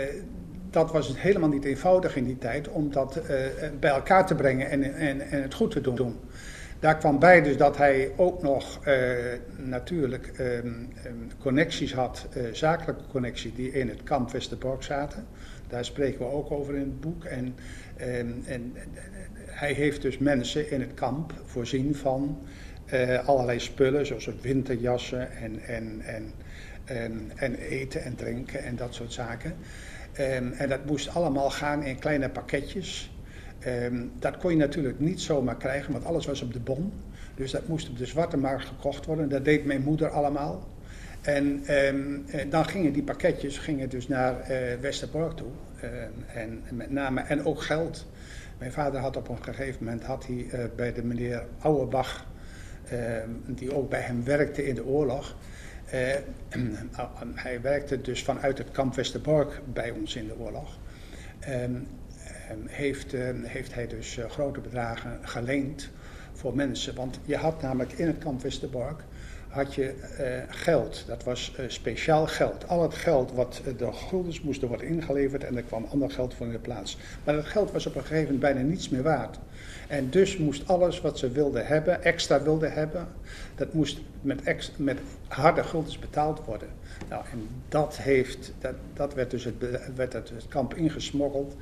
dat 0.70 0.92
was 0.92 1.12
helemaal 1.16 1.48
niet 1.48 1.64
eenvoudig 1.64 2.16
in 2.16 2.24
die 2.24 2.38
tijd 2.38 2.68
om 2.68 2.92
dat 2.92 3.16
eh, 3.16 3.36
bij 3.80 3.90
elkaar 3.90 4.26
te 4.26 4.34
brengen 4.34 4.70
en, 4.70 4.94
en, 4.94 5.20
en 5.20 5.42
het 5.42 5.54
goed 5.54 5.70
te 5.70 5.80
doen. 5.80 6.16
Daar 6.80 6.96
kwam 6.96 7.18
bij 7.18 7.42
dus 7.42 7.56
dat 7.56 7.76
hij 7.76 8.10
ook 8.16 8.42
nog 8.42 8.84
eh, 8.84 8.96
natuurlijk 9.56 10.26
ehm, 10.26 10.66
ehm, 11.04 11.14
connecties 11.38 11.94
had, 11.94 12.28
zakelijke 12.52 13.02
connecties, 13.10 13.54
die 13.54 13.72
in 13.72 13.88
het 13.88 14.02
kamp 14.02 14.30
Westerbork 14.30 14.82
zaten. 14.82 15.26
Daar 15.68 15.84
spreken 15.84 16.18
we 16.18 16.32
ook 16.32 16.50
over 16.50 16.74
in 16.74 16.80
het 16.80 17.00
boek. 17.00 17.24
En, 17.24 17.54
en, 17.96 18.42
en 18.46 18.74
hij 19.46 19.72
heeft 19.72 20.02
dus 20.02 20.18
mensen 20.18 20.70
in 20.70 20.80
het 20.80 20.94
kamp 20.94 21.32
voorzien 21.44 21.94
van 21.94 22.38
eh, 22.86 23.28
allerlei 23.28 23.60
spullen, 23.60 24.06
zoals 24.06 24.30
winterjassen 24.40 25.36
en, 25.36 25.60
en, 25.60 26.00
en, 26.00 26.32
en, 26.84 27.30
en 27.36 27.54
eten 27.54 28.02
en 28.02 28.14
drinken 28.14 28.64
en 28.64 28.76
dat 28.76 28.94
soort 28.94 29.12
zaken. 29.12 29.54
En, 30.12 30.52
en 30.52 30.68
dat 30.68 30.84
moest 30.84 31.14
allemaal 31.14 31.50
gaan 31.50 31.82
in 31.82 31.98
kleine 31.98 32.28
pakketjes. 32.28 33.10
Ehm, 33.58 34.04
dat 34.18 34.36
kon 34.36 34.50
je 34.50 34.56
natuurlijk 34.56 35.00
niet 35.00 35.20
zomaar 35.20 35.56
krijgen, 35.56 35.92
want 35.92 36.04
alles 36.04 36.26
was 36.26 36.42
op 36.42 36.52
de 36.52 36.60
bon. 36.60 36.92
Dus 37.34 37.50
dat 37.50 37.68
moest 37.68 37.88
op 37.88 37.98
de 37.98 38.06
zwarte 38.06 38.36
markt 38.36 38.64
gekocht 38.64 39.06
worden. 39.06 39.28
Dat 39.28 39.44
deed 39.44 39.64
mijn 39.64 39.82
moeder 39.82 40.08
allemaal. 40.08 40.68
En, 41.20 41.62
ehm, 41.66 42.50
dan 42.50 42.64
gingen 42.64 42.92
die 42.92 43.02
pakketjes 43.02 43.58
gingen 43.58 43.88
dus 43.88 44.08
naar 44.08 44.50
uh, 44.50 44.56
Westerbork 44.80 45.36
toe. 45.36 45.50
Ehm, 45.80 45.92
en, 46.34 46.62
met 46.72 46.90
name, 46.90 47.20
en 47.20 47.44
ook 47.44 47.62
geld. 47.62 48.06
Mijn 48.58 48.72
vader 48.72 49.00
had 49.00 49.16
op 49.16 49.28
een 49.28 49.42
gegeven 49.42 49.84
moment 49.84 50.04
had 50.04 50.26
hij, 50.26 50.36
uh, 50.36 50.64
bij 50.76 50.92
de 50.92 51.04
meneer 51.04 51.46
Auerbach, 51.60 52.26
die 53.46 53.74
ook 53.74 53.90
bij 53.90 54.00
hem 54.00 54.24
werkte 54.24 54.66
in 54.66 54.74
de 54.74 54.84
oorlog. 54.84 55.36
Hij 57.34 57.60
werkte 57.60 58.00
dus 58.00 58.24
vanuit 58.24 58.58
het 58.58 58.70
kamp 58.70 58.94
Westerbork 58.94 59.60
bij 59.72 59.90
ons 59.90 60.16
in 60.16 60.26
de 60.26 60.38
oorlog. 60.38 60.78
heeft, 62.66 63.12
heeft 63.42 63.74
hij 63.74 63.86
dus 63.86 64.18
grote 64.28 64.60
bedragen 64.60 65.18
geleend 65.22 65.90
voor 66.32 66.56
mensen. 66.56 66.94
Want 66.94 67.18
je 67.24 67.36
had 67.36 67.62
namelijk 67.62 67.92
in 67.92 68.06
het 68.06 68.18
kamp 68.18 68.42
Westerbork 68.42 69.02
had 69.56 69.74
je 69.74 69.94
uh, 70.20 70.54
geld. 70.56 71.04
Dat 71.06 71.24
was 71.24 71.54
uh, 71.60 71.64
speciaal 71.68 72.26
geld. 72.26 72.68
Al 72.68 72.82
het 72.82 72.94
geld 72.94 73.32
wat 73.32 73.60
uh, 73.66 73.78
de 73.78 73.92
guldens 73.92 74.40
moesten 74.40 74.68
worden 74.68 74.86
ingeleverd 74.86 75.44
en 75.44 75.56
er 75.56 75.62
kwam 75.62 75.86
ander 75.90 76.10
geld 76.10 76.34
voor 76.34 76.46
in 76.46 76.52
de 76.52 76.58
plaats. 76.58 76.98
Maar 77.24 77.34
dat 77.34 77.44
geld 77.44 77.72
was 77.72 77.86
op 77.86 77.94
een 77.94 78.00
gegeven 78.00 78.24
moment 78.24 78.40
bijna 78.40 78.60
niets 78.60 78.88
meer 78.88 79.02
waard. 79.02 79.38
En 79.88 80.10
dus 80.10 80.36
moest 80.36 80.68
alles 80.68 81.00
wat 81.00 81.18
ze 81.18 81.30
wilden 81.30 81.66
hebben, 81.66 82.02
extra 82.02 82.42
wilden 82.42 82.72
hebben, 82.72 83.08
dat 83.54 83.72
moest 83.72 83.98
met, 84.20 84.70
met 84.76 84.98
harde 85.28 85.64
guldens 85.64 85.98
betaald 85.98 86.44
worden. 86.44 86.68
Nou, 87.08 87.24
en 87.32 87.48
dat, 87.68 87.96
heeft, 87.96 88.52
dat, 88.58 88.74
dat 88.94 89.14
werd 89.14 89.30
dus 89.30 89.44
het, 89.44 89.54
werd 89.94 90.12
het, 90.12 90.28
het 90.28 90.48
kamp 90.48 90.74
ingesmokkeld. 90.74 91.56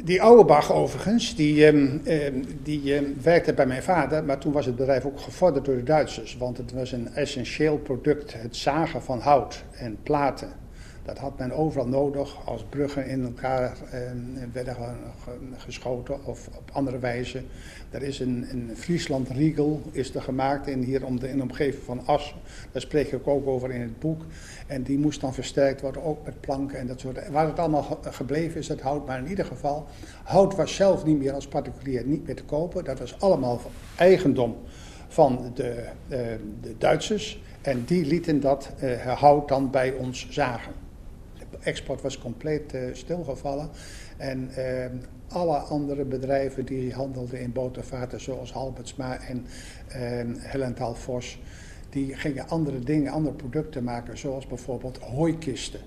Die 0.00 0.22
oude 0.22 0.44
Bach 0.44 0.72
overigens, 0.72 1.34
die, 1.34 1.66
um, 1.66 2.00
um, 2.06 2.44
die 2.62 2.96
um, 2.96 3.16
werkte 3.22 3.52
bij 3.52 3.66
mijn 3.66 3.82
vader, 3.82 4.24
maar 4.24 4.38
toen 4.38 4.52
was 4.52 4.66
het 4.66 4.76
bedrijf 4.76 5.04
ook 5.04 5.20
gevorderd 5.20 5.64
door 5.64 5.76
de 5.76 5.82
Duitsers. 5.82 6.36
Want 6.36 6.56
het 6.56 6.72
was 6.72 6.92
een 6.92 7.08
essentieel 7.14 7.78
product, 7.78 8.42
het 8.42 8.56
zagen 8.56 9.02
van 9.02 9.20
hout 9.20 9.64
en 9.72 9.96
platen. 10.02 10.61
Dat 11.04 11.18
had 11.18 11.38
men 11.38 11.52
overal 11.52 11.86
nodig 11.86 12.46
als 12.46 12.64
bruggen 12.68 13.06
in 13.06 13.24
elkaar 13.24 13.76
werden 14.52 14.76
geschoten 15.56 16.24
of 16.24 16.48
op 16.56 16.70
andere 16.72 16.98
wijze. 16.98 17.42
Er 17.90 18.02
is 18.02 18.20
een, 18.20 18.46
een 18.50 18.70
Friesland 18.76 19.28
Riegel 19.28 19.82
is 19.90 20.12
gemaakt 20.16 20.66
in, 20.66 20.82
hier 20.82 21.04
om 21.04 21.20
de, 21.20 21.28
in 21.28 21.36
de 21.36 21.42
omgeving 21.42 21.82
van 21.84 22.06
As. 22.06 22.34
Daar 22.72 22.82
spreek 22.82 23.12
ik 23.12 23.26
ook 23.26 23.46
over 23.46 23.70
in 23.70 23.80
het 23.80 23.98
boek. 23.98 24.22
En 24.66 24.82
die 24.82 24.98
moest 24.98 25.20
dan 25.20 25.34
versterkt 25.34 25.80
worden, 25.80 26.02
ook 26.02 26.24
met 26.24 26.40
planken 26.40 26.78
en 26.78 26.86
dat 26.86 27.00
soort. 27.00 27.28
Waar 27.28 27.46
het 27.46 27.58
allemaal 27.58 28.00
gebleven 28.02 28.60
is, 28.60 28.68
het 28.68 28.80
hout. 28.80 29.06
Maar 29.06 29.18
in 29.18 29.28
ieder 29.28 29.44
geval, 29.44 29.86
hout 30.22 30.56
was 30.56 30.74
zelf 30.74 31.04
niet 31.04 31.18
meer 31.18 31.32
als 31.32 31.46
particulier 31.46 32.04
niet 32.04 32.26
meer 32.26 32.36
te 32.36 32.44
kopen. 32.44 32.84
Dat 32.84 32.98
was 32.98 33.20
allemaal 33.20 33.60
eigendom 33.96 34.56
van 35.08 35.52
de, 35.54 35.84
de, 36.08 36.74
Duitsers. 36.78 37.42
En 37.60 37.84
die 37.84 38.06
lieten 38.06 38.40
dat 38.40 38.70
uh, 38.82 39.06
hout 39.06 39.48
dan 39.48 39.70
bij 39.70 39.92
ons 39.92 40.26
zagen. 40.30 40.81
Export 41.60 42.02
was 42.02 42.18
compleet 42.18 42.74
uh, 42.74 42.80
stilgevallen. 42.92 43.70
En 44.16 44.50
uh, 44.58 44.84
alle 45.28 45.56
andere 45.56 46.04
bedrijven 46.04 46.64
die 46.64 46.92
handelden 46.92 47.40
in 47.40 47.52
botervaarten, 47.52 48.20
zoals 48.20 48.52
Halbertsma 48.52 49.18
en 49.20 49.46
Hellenthal 50.38 50.94
Vos, 50.94 51.38
die 51.90 52.14
gingen 52.14 52.48
andere 52.48 52.78
dingen, 52.78 53.12
andere 53.12 53.34
producten 53.36 53.84
maken, 53.84 54.18
zoals 54.18 54.46
bijvoorbeeld 54.46 54.98
hooikisten. 54.98 55.80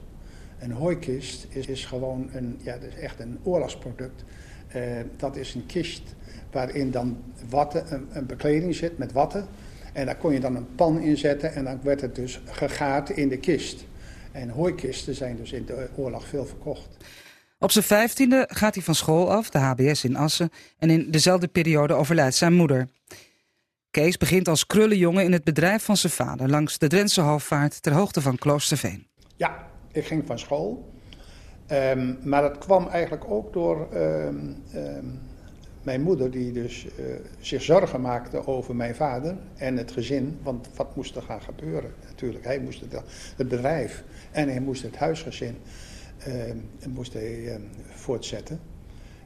Een 0.59 0.71
hooikist 0.71 1.47
is, 1.49 1.67
is 1.67 1.85
gewoon 1.85 2.29
een, 2.33 2.59
ja, 2.61 2.73
dat 2.73 2.89
is 2.89 2.95
echt 2.95 3.19
een 3.19 3.39
oorlogsproduct. 3.43 4.23
Uh, 4.75 4.81
dat 5.17 5.35
is 5.35 5.55
een 5.55 5.65
kist 5.65 6.01
waarin 6.51 6.91
dan 6.91 7.17
watten, 7.49 7.93
een, 7.93 8.07
een, 8.11 8.25
bekleding 8.25 8.75
zit 8.75 8.97
met 8.97 9.11
watten. 9.11 9.45
En 9.93 10.05
daar 10.05 10.17
kon 10.17 10.33
je 10.33 10.39
dan 10.39 10.55
een 10.55 10.75
pan 10.75 11.01
in 11.01 11.17
zetten 11.17 11.53
en 11.53 11.63
dan 11.63 11.79
werd 11.83 12.01
het 12.01 12.15
dus 12.15 12.41
gegaard 12.45 13.09
in 13.09 13.29
de 13.29 13.37
kist. 13.37 13.85
En 14.35 14.49
hooikisten 14.49 15.15
zijn 15.15 15.35
dus 15.35 15.51
in 15.51 15.65
de 15.65 15.89
oorlog 15.95 16.27
veel 16.27 16.45
verkocht. 16.45 16.97
Op 17.59 17.71
zijn 17.71 17.85
vijftiende 17.85 18.49
gaat 18.51 18.75
hij 18.75 18.83
van 18.83 18.95
school 18.95 19.31
af, 19.31 19.49
de 19.49 19.57
HBS 19.57 20.03
in 20.03 20.15
Assen, 20.15 20.49
en 20.77 20.89
in 20.89 21.11
dezelfde 21.11 21.47
periode 21.47 21.93
overlijdt 21.93 22.35
zijn 22.35 22.53
moeder. 22.53 22.87
Kees 23.91 24.17
begint 24.17 24.47
als 24.47 24.65
krullenjongen 24.65 25.23
in 25.23 25.31
het 25.31 25.43
bedrijf 25.43 25.83
van 25.83 25.97
zijn 25.97 26.11
vader 26.11 26.49
langs 26.49 26.77
de 26.77 26.87
Drentse 26.87 27.21
hoofdvaart 27.21 27.81
ter 27.81 27.93
hoogte 27.93 28.21
van 28.21 28.37
Kloosterveen. 28.37 29.07
Ja, 29.35 29.67
ik 29.91 30.05
ging 30.05 30.23
van 30.25 30.39
school. 30.39 30.93
Um, 31.71 32.17
maar 32.23 32.41
dat 32.41 32.57
kwam 32.57 32.87
eigenlijk 32.87 33.31
ook 33.31 33.53
door 33.53 33.87
um, 33.93 34.63
um, 34.75 35.19
mijn 35.85 36.01
moeder, 36.01 36.31
die 36.31 36.51
dus 36.51 36.85
uh, 36.85 37.05
zich 37.39 37.61
zorgen 37.61 38.01
maakte 38.01 38.47
over 38.47 38.75
mijn 38.75 38.95
vader 38.95 39.37
en 39.55 39.77
het 39.77 39.91
gezin. 39.91 40.39
Want 40.43 40.69
wat 40.75 40.95
moest 40.95 41.15
er 41.15 41.21
gaan 41.21 41.41
gebeuren? 41.41 41.93
Natuurlijk, 42.07 42.43
hij 42.45 42.59
moest 42.59 42.81
het, 42.81 43.01
het 43.37 43.47
bedrijf 43.47 44.03
en 44.31 44.49
hij 44.49 44.59
moest 44.59 44.83
het 44.83 44.95
huisgezin 44.95 45.57
moest 46.89 47.13
hij, 47.13 47.59
voortzetten. 47.89 48.59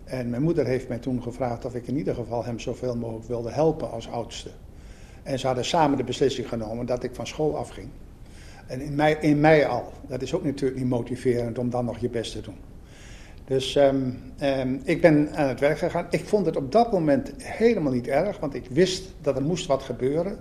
En 0.04 0.30
mijn 0.30 0.42
moeder 0.42 0.66
heeft 0.66 0.88
mij 0.88 0.98
toen 0.98 1.24
gevraagd 1.24 1.66
of 1.66 1.76
ik 1.76 1.88
in 1.88 1.98
ieder 1.98 2.16
geval 2.16 2.46
hem 2.46 2.60
zoveel 2.60 2.96
mogelijk 2.96 3.28
wilde 3.28 3.52
helpen 3.52 3.92
als 3.92 4.10
oudste. 4.10 4.50
En 5.24 5.40
ze 5.40 5.46
hadden 5.46 5.66
samen 5.66 5.98
de 5.98 6.04
beslissing 6.04 6.48
genomen 6.48 6.86
dat 6.86 7.04
ik 7.04 7.16
van 7.16 7.28
school 7.28 7.58
afging. 7.58 7.88
En 8.68 8.82
in 8.82 8.96
mei, 8.96 9.16
in 9.20 9.40
mei 9.40 9.64
al. 9.64 9.92
Dat 10.08 10.22
is 10.22 10.34
ook 10.34 10.44
natuurlijk 10.44 10.80
niet 10.80 10.90
motiverend 10.90 11.58
om 11.58 11.70
dan 11.70 11.86
nog 11.86 11.98
je 11.98 12.10
best 12.10 12.32
te 12.32 12.42
doen. 12.42 12.69
Dus 13.50 13.76
um, 13.76 14.18
um, 14.42 14.82
ik 14.84 15.02
ben 15.02 15.30
aan 15.36 15.48
het 15.48 15.60
werk 15.60 15.78
gegaan. 15.78 16.08
Ik 16.10 16.26
vond 16.26 16.46
het 16.46 16.56
op 16.56 16.72
dat 16.72 16.92
moment 16.92 17.32
helemaal 17.38 17.92
niet 17.92 18.08
erg, 18.08 18.40
want 18.40 18.54
ik 18.54 18.66
wist 18.70 19.14
dat 19.22 19.36
er 19.36 19.44
moest 19.44 19.66
wat 19.66 19.84
gebeuren. 19.84 20.38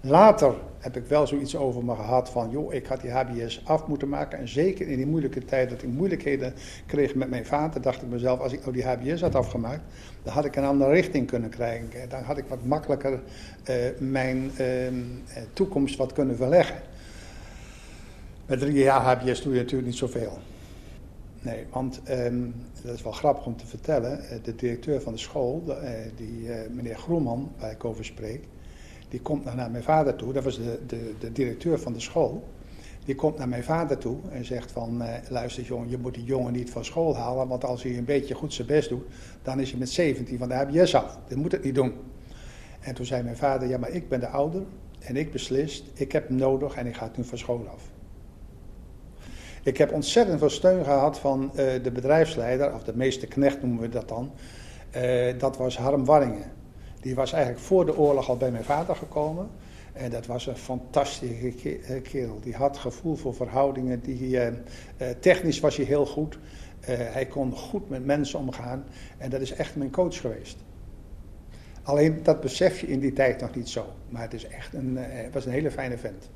Later 0.00 0.54
heb 0.78 0.96
ik 0.96 1.06
wel 1.06 1.26
zoiets 1.26 1.56
over 1.56 1.84
me 1.84 1.94
gehad 1.94 2.30
van, 2.30 2.50
joh, 2.50 2.74
ik 2.74 2.86
had 2.86 3.00
die 3.00 3.10
HBS 3.10 3.62
af 3.64 3.86
moeten 3.86 4.08
maken. 4.08 4.38
En 4.38 4.48
zeker 4.48 4.88
in 4.88 4.96
die 4.96 5.06
moeilijke 5.06 5.44
tijd 5.44 5.70
dat 5.70 5.82
ik 5.82 5.88
moeilijkheden 5.88 6.54
kreeg 6.86 7.14
met 7.14 7.30
mijn 7.30 7.46
vader, 7.46 7.80
dacht 7.80 8.02
ik 8.02 8.08
mezelf, 8.08 8.40
als 8.40 8.52
ik 8.52 8.60
nou 8.60 8.72
die 8.72 8.84
HBS 8.84 9.20
had 9.20 9.34
afgemaakt, 9.34 9.82
dan 10.22 10.32
had 10.32 10.44
ik 10.44 10.56
een 10.56 10.64
andere 10.64 10.90
richting 10.90 11.26
kunnen 11.26 11.50
krijgen. 11.50 12.08
Dan 12.08 12.22
had 12.22 12.38
ik 12.38 12.44
wat 12.48 12.64
makkelijker 12.64 13.12
uh, 13.12 13.74
mijn 13.98 14.50
uh, 14.60 14.66
toekomst 15.52 15.96
wat 15.96 16.12
kunnen 16.12 16.36
verleggen. 16.36 16.76
Met 18.46 18.58
drie 18.58 18.72
jaar 18.72 19.00
HBS 19.00 19.42
doe 19.42 19.52
je 19.52 19.60
natuurlijk 19.60 19.88
niet 19.88 19.98
zoveel. 19.98 20.38
Nee, 21.46 21.66
want 21.70 22.00
um, 22.10 22.54
dat 22.82 22.94
is 22.94 23.02
wel 23.02 23.12
grappig 23.12 23.46
om 23.46 23.56
te 23.56 23.66
vertellen. 23.66 24.20
De 24.42 24.54
directeur 24.54 25.00
van 25.00 25.12
de 25.12 25.18
school, 25.18 25.62
de, 25.64 25.72
uh, 25.72 26.16
die 26.16 26.48
meneer 26.70 26.96
Groeman, 26.96 27.52
waar 27.58 27.70
ik 27.70 27.84
over 27.84 28.04
spreek, 28.04 28.44
die 29.08 29.20
komt 29.20 29.44
naar 29.44 29.70
mijn 29.70 29.82
vader 29.82 30.16
toe, 30.16 30.32
dat 30.32 30.44
was 30.44 30.56
de, 30.56 30.78
de, 30.86 31.14
de 31.18 31.32
directeur 31.32 31.78
van 31.78 31.92
de 31.92 32.00
school. 32.00 32.48
Die 33.04 33.14
komt 33.14 33.38
naar 33.38 33.48
mijn 33.48 33.64
vader 33.64 33.98
toe 33.98 34.16
en 34.30 34.44
zegt 34.44 34.72
van, 34.72 35.02
luister 35.28 35.62
jongen, 35.62 35.88
je 35.88 35.98
moet 35.98 36.14
die 36.14 36.24
jongen 36.24 36.52
niet 36.52 36.70
van 36.70 36.84
school 36.84 37.16
halen, 37.16 37.48
want 37.48 37.64
als 37.64 37.82
hij 37.82 37.98
een 37.98 38.04
beetje 38.04 38.34
goed 38.34 38.52
zijn 38.52 38.66
best 38.66 38.88
doet, 38.88 39.04
dan 39.42 39.60
is 39.60 39.70
hij 39.70 39.78
met 39.78 39.90
17 39.90 40.38
van 40.38 40.48
de 40.48 40.54
HBS 40.54 40.94
af. 40.94 41.18
Dat 41.28 41.38
moet 41.38 41.52
het 41.52 41.64
niet 41.64 41.74
doen. 41.74 41.92
En 42.80 42.94
toen 42.94 43.06
zei 43.06 43.22
mijn 43.22 43.36
vader, 43.36 43.68
ja 43.68 43.78
maar 43.78 43.90
ik 43.90 44.08
ben 44.08 44.20
de 44.20 44.28
ouder 44.28 44.62
en 45.00 45.16
ik 45.16 45.32
beslist, 45.32 45.84
ik 45.94 46.12
heb 46.12 46.28
hem 46.28 46.36
nodig 46.36 46.74
en 46.74 46.86
ik 46.86 46.96
ga 46.96 47.04
het 47.04 47.16
nu 47.16 47.24
van 47.24 47.38
school 47.38 47.68
af. 47.68 47.94
Ik 49.66 49.76
heb 49.76 49.92
ontzettend 49.92 50.38
veel 50.38 50.50
steun 50.50 50.84
gehad 50.84 51.18
van 51.18 51.42
uh, 51.44 51.54
de 51.82 51.90
bedrijfsleider, 51.92 52.74
of 52.74 52.84
de 52.84 52.96
meeste 52.96 53.26
knecht 53.26 53.62
noemen 53.62 53.80
we 53.80 53.88
dat 53.88 54.08
dan. 54.08 54.32
Uh, 54.96 55.38
dat 55.38 55.56
was 55.56 55.78
Harm 55.78 56.04
Warringen. 56.04 56.52
Die 57.00 57.14
was 57.14 57.32
eigenlijk 57.32 57.64
voor 57.64 57.86
de 57.86 57.96
oorlog 57.96 58.28
al 58.28 58.36
bij 58.36 58.50
mijn 58.50 58.64
vader 58.64 58.96
gekomen. 58.96 59.48
En 59.92 60.10
dat 60.10 60.26
was 60.26 60.46
een 60.46 60.56
fantastische 60.56 61.78
eh, 61.78 62.02
kerel. 62.02 62.40
Die 62.40 62.54
had 62.54 62.76
gevoel 62.76 63.16
voor 63.16 63.34
verhoudingen. 63.34 64.00
Die, 64.00 64.38
technisch 65.20 65.60
was 65.60 65.76
hij 65.76 65.84
heel 65.84 66.06
goed. 66.06 66.38
Hij 66.90 67.26
kon 67.26 67.52
goed 67.52 67.88
met 67.88 68.04
mensen 68.04 68.38
omgaan. 68.38 68.84
En 69.18 69.30
dat 69.30 69.40
is 69.40 69.52
echt 69.52 69.76
mijn 69.76 69.90
coach 69.90 70.20
geweest. 70.20 70.56
Alleen 71.82 72.22
dat 72.22 72.40
besef 72.40 72.80
je 72.80 72.86
in 72.86 73.00
die 73.00 73.12
tijd 73.12 73.40
nog 73.40 73.54
niet 73.54 73.68
zo. 73.68 73.86
Maar 74.08 74.22
het 74.22 74.34
is 74.34 74.46
echt 74.46 74.74
een, 74.74 74.98
was 75.32 75.46
een 75.46 75.52
hele 75.52 75.70
fijne 75.70 75.98
vent. 75.98 76.28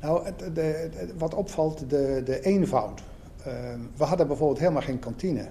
Nou, 0.00 0.26
de, 0.54 0.90
wat 1.18 1.34
opvalt, 1.34 1.90
de, 1.90 2.22
de 2.24 2.40
eenvoud. 2.40 3.02
we 3.96 4.04
hadden 4.04 4.26
bijvoorbeeld 4.26 4.58
helemaal 4.58 4.82
geen 4.82 4.98
kantine. 4.98 5.48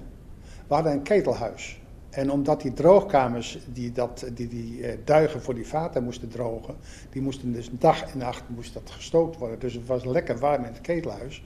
We 0.68 0.74
hadden 0.74 0.92
een 0.92 1.02
ketelhuis. 1.02 1.80
En 2.10 2.32
omdat 2.32 2.62
die 2.62 2.74
droogkamers, 2.74 3.60
die, 3.74 3.92
dat, 3.92 4.26
die, 4.34 4.48
die 4.48 4.78
uh, 4.78 4.92
duigen 5.04 5.42
voor 5.42 5.56
die 5.56 5.68
vaten 5.68 6.04
moesten 6.04 6.30
drogen, 6.30 6.76
die 7.10 7.22
moesten 7.22 7.54
dus 7.54 7.70
dag 7.72 8.12
en 8.12 8.18
nacht 8.18 8.44
moest 8.48 8.74
dat 8.74 8.92
gestookt 8.92 9.38
worden. 9.38 9.60
Dus 9.60 9.74
het 9.74 9.86
was 9.86 10.06
lekker 10.06 10.38
warm 10.38 10.64
in 10.64 10.72
het 10.72 10.82
ketelhuis. 10.82 11.44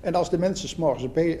En 0.00 0.14
als 0.14 0.30
de 0.30 0.38
mensen 0.38 0.68
s'morgens 0.68 1.08
uh, 1.14 1.40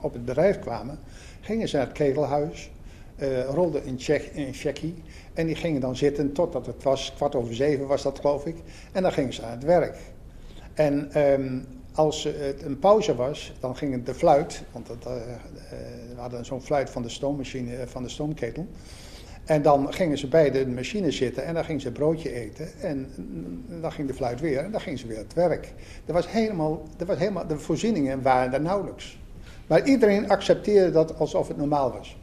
op 0.00 0.12
het 0.12 0.24
bedrijf 0.24 0.58
kwamen, 0.58 0.98
gingen 1.40 1.68
ze 1.68 1.76
naar 1.76 1.86
het 1.86 1.94
ketelhuis, 1.94 2.70
eh, 3.16 3.44
rolde 3.44 3.86
een, 3.86 3.98
check, 3.98 4.30
checkie. 4.52 4.94
En 5.36 5.46
die 5.46 5.56
gingen 5.56 5.80
dan 5.80 5.96
zitten 5.96 6.32
totdat 6.32 6.66
het 6.66 6.82
was, 6.82 7.12
kwart 7.16 7.34
over 7.34 7.54
zeven 7.54 7.86
was 7.86 8.02
dat 8.02 8.18
geloof 8.18 8.46
ik. 8.46 8.56
En 8.92 9.02
dan 9.02 9.12
gingen 9.12 9.32
ze 9.32 9.42
aan 9.42 9.50
het 9.50 9.64
werk. 9.64 9.98
En 10.74 11.12
ehm, 11.12 11.58
als 11.92 12.22
het 12.24 12.62
een 12.62 12.78
pauze 12.78 13.14
was, 13.14 13.52
dan 13.60 13.76
ging 13.76 14.04
de 14.04 14.14
fluit, 14.14 14.62
want 14.72 14.86
dat, 14.86 15.06
eh, 15.06 15.16
eh, 15.16 15.38
we 16.14 16.20
hadden 16.20 16.44
zo'n 16.44 16.62
fluit 16.62 16.90
van 16.90 17.02
de 17.02 17.08
stoommachine, 17.08 17.86
van 17.86 18.02
de 18.02 18.08
stoomketel. 18.08 18.66
En 19.44 19.62
dan 19.62 19.92
gingen 19.92 20.18
ze 20.18 20.28
bij 20.28 20.50
de 20.50 20.66
machine 20.66 21.10
zitten 21.10 21.44
en 21.44 21.54
dan 21.54 21.64
gingen 21.64 21.80
ze 21.80 21.92
broodje 21.92 22.32
eten. 22.32 22.68
En 22.80 23.08
dan 23.80 23.92
ging 23.92 24.08
de 24.08 24.14
fluit 24.14 24.40
weer 24.40 24.58
en 24.58 24.70
dan 24.70 24.80
gingen 24.80 24.98
ze 24.98 25.06
weer 25.06 25.18
het 25.18 25.34
werk. 25.34 25.72
Er 26.06 26.12
was 26.12 26.30
helemaal, 26.30 26.82
er 26.98 27.06
was 27.06 27.18
helemaal, 27.18 27.46
de 27.46 27.58
voorzieningen 27.58 28.22
waren 28.22 28.52
er 28.52 28.60
nauwelijks. 28.60 29.18
Maar 29.66 29.86
iedereen 29.86 30.28
accepteerde 30.28 30.90
dat 30.90 31.18
alsof 31.18 31.48
het 31.48 31.56
normaal 31.56 31.92
was. 31.92 32.16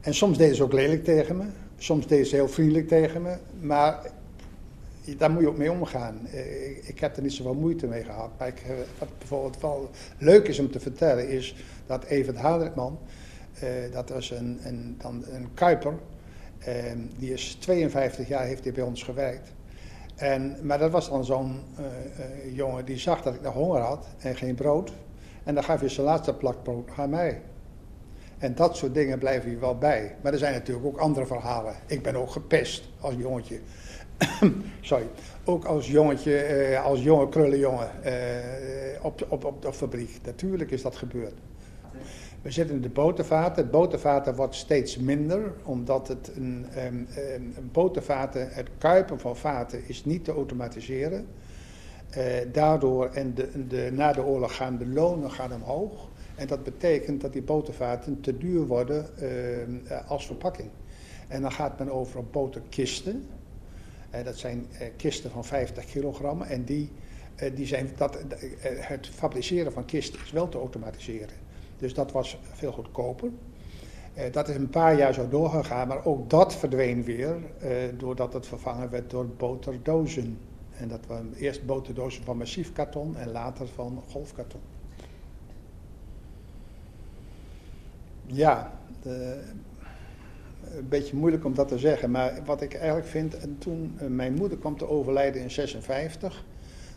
En 0.00 0.14
soms 0.14 0.38
deden 0.38 0.56
ze 0.56 0.62
ook 0.62 0.72
lelijk 0.72 1.04
tegen 1.04 1.36
me. 1.36 1.44
Soms 1.82 2.06
deden 2.06 2.26
ze 2.26 2.34
heel 2.34 2.48
vriendelijk 2.48 2.88
tegen 2.88 3.22
me. 3.22 3.36
Maar 3.60 4.10
daar 5.16 5.30
moet 5.30 5.40
je 5.40 5.48
ook 5.48 5.56
mee 5.56 5.72
omgaan. 5.72 6.26
Eh, 6.32 6.88
ik 6.88 7.00
heb 7.00 7.16
er 7.16 7.22
niet 7.22 7.32
zoveel 7.32 7.54
moeite 7.54 7.86
mee 7.86 8.04
gehad. 8.04 8.30
Maar 8.38 8.48
ik, 8.48 8.60
eh, 8.60 8.74
wat 8.98 9.18
bijvoorbeeld 9.18 9.60
wel 9.60 9.90
leuk 10.18 10.48
is 10.48 10.58
om 10.58 10.70
te 10.70 10.80
vertellen 10.80 11.28
is 11.28 11.54
dat 11.86 12.04
Evert 12.04 12.36
Hadrikman, 12.36 12.98
eh, 13.60 13.68
dat 13.92 14.08
was 14.08 14.30
een, 14.30 14.60
een, 14.62 14.96
dan 14.98 15.24
een 15.32 15.54
Kuiper, 15.54 15.94
die 17.18 17.32
is 17.32 17.54
52 17.54 18.28
jaar 18.28 18.44
heeft 18.44 18.64
hij 18.64 18.72
bij 18.72 18.84
ons 18.84 19.02
gewerkt. 19.02 19.52
En, 20.16 20.56
maar 20.62 20.78
dat 20.78 20.90
was 20.90 21.08
dan 21.08 21.24
zo'n 21.24 21.60
jongen 22.52 22.84
die 22.84 22.98
zag 22.98 23.22
dat 23.22 23.34
ik 23.34 23.42
nog 23.42 23.54
honger 23.54 23.80
had 23.80 24.06
en 24.18 24.36
geen 24.36 24.54
brood. 24.54 24.92
En 25.44 25.54
dan 25.54 25.64
gaf 25.64 25.80
je 25.80 25.88
zijn 25.88 26.06
laatste 26.06 26.34
plak 26.34 26.62
brood 26.62 26.90
aan 26.96 27.10
mij. 27.10 27.40
En 28.40 28.54
dat 28.54 28.76
soort 28.76 28.94
dingen 28.94 29.18
blijven 29.18 29.50
je 29.50 29.56
wel 29.56 29.78
bij. 29.78 30.16
Maar 30.22 30.32
er 30.32 30.38
zijn 30.38 30.52
natuurlijk 30.52 30.86
ook 30.86 30.96
andere 30.96 31.26
verhalen. 31.26 31.74
Ik 31.86 32.02
ben 32.02 32.16
ook 32.16 32.30
gepest 32.30 32.88
als 33.00 33.14
jongetje. 33.14 33.60
Sorry. 34.80 35.06
Ook 35.44 35.64
als 35.64 35.88
jongetje, 35.88 36.36
eh, 36.36 36.84
als 36.84 37.02
jonge 37.02 37.28
krullenjongen 37.28 38.04
eh, 38.04 39.04
op, 39.04 39.26
op, 39.28 39.44
op 39.44 39.62
de 39.62 39.72
fabriek. 39.72 40.20
Natuurlijk 40.24 40.70
is 40.70 40.82
dat 40.82 40.96
gebeurd. 40.96 41.34
We 42.42 42.50
zitten 42.50 42.76
in 42.76 42.82
de 42.82 42.88
botervaten. 42.88 43.62
Het 43.62 43.70
botervaten 43.70 44.34
wordt 44.34 44.54
steeds 44.54 44.96
minder, 44.96 45.52
omdat 45.62 46.08
het 46.08 46.30
een, 46.36 46.66
um, 46.86 47.06
een 47.16 47.68
botervaten, 47.72 48.48
het 48.50 48.68
kuipen 48.78 49.20
van 49.20 49.36
vaten 49.36 49.88
is 49.88 50.04
niet 50.04 50.24
te 50.24 50.32
automatiseren. 50.32 51.26
Uh, 52.16 52.24
daardoor 52.52 53.06
en 53.06 53.34
de, 53.34 53.66
de, 53.66 53.90
na 53.92 54.12
de 54.12 54.24
oorlog 54.24 54.56
gaan 54.56 54.78
de 54.78 54.86
lonen 54.86 55.30
gaan 55.30 55.52
omhoog. 55.52 56.08
En 56.40 56.46
dat 56.46 56.64
betekent 56.64 57.20
dat 57.20 57.32
die 57.32 57.42
botervaten 57.42 58.20
te 58.20 58.38
duur 58.38 58.66
worden 58.66 59.06
uh, 59.22 60.10
als 60.10 60.26
verpakking. 60.26 60.68
En 61.28 61.42
dan 61.42 61.52
gaat 61.52 61.78
men 61.78 61.90
over 61.90 62.18
op 62.18 62.32
boterkisten. 62.32 63.26
Uh, 64.14 64.24
dat 64.24 64.36
zijn 64.36 64.66
kisten 64.96 65.30
van 65.30 65.44
50 65.44 65.84
kilogram. 65.84 66.42
En 66.42 66.64
die, 66.64 66.90
die 67.54 67.66
zijn, 67.66 67.90
dat, 67.96 68.18
het 68.76 69.06
fabriceren 69.06 69.72
van 69.72 69.84
kisten 69.84 70.20
is 70.24 70.30
wel 70.30 70.48
te 70.48 70.58
automatiseren. 70.58 71.36
Dus 71.78 71.94
dat 71.94 72.12
was 72.12 72.38
veel 72.52 72.72
goedkoper. 72.72 73.30
dat 74.30 74.48
is 74.48 74.56
een 74.56 74.70
paar 74.70 74.96
jaar 74.98 75.14
zo 75.14 75.28
doorgegaan, 75.28 75.88
maar 75.88 76.04
ook 76.04 76.30
dat 76.30 76.54
verdween 76.54 77.04
weer. 77.04 77.36
doordat 77.96 78.32
het 78.32 78.46
vervangen 78.46 78.90
werd 78.90 79.10
door 79.10 79.26
boterdozen. 79.26 80.38
En 80.76 80.88
dat 80.88 81.06
waren 81.06 81.34
eerst 81.34 81.66
boterdozen 81.66 82.24
van 82.24 82.36
massief 82.36 82.72
karton 82.72 83.16
en 83.16 83.30
later 83.30 83.68
van 83.68 84.02
golfkarton. 84.08 84.79
Ja, 88.32 88.72
een 89.02 90.88
beetje 90.88 91.16
moeilijk 91.16 91.44
om 91.44 91.54
dat 91.54 91.68
te 91.68 91.78
zeggen, 91.78 92.10
maar 92.10 92.40
wat 92.44 92.62
ik 92.62 92.74
eigenlijk 92.74 93.06
vind, 93.06 93.38
en 93.38 93.58
toen 93.58 93.98
uh, 94.02 94.08
mijn 94.08 94.34
moeder 94.34 94.58
kwam 94.58 94.76
te 94.76 94.88
overlijden 94.88 95.42
in 95.42 95.50
56, 95.50 96.44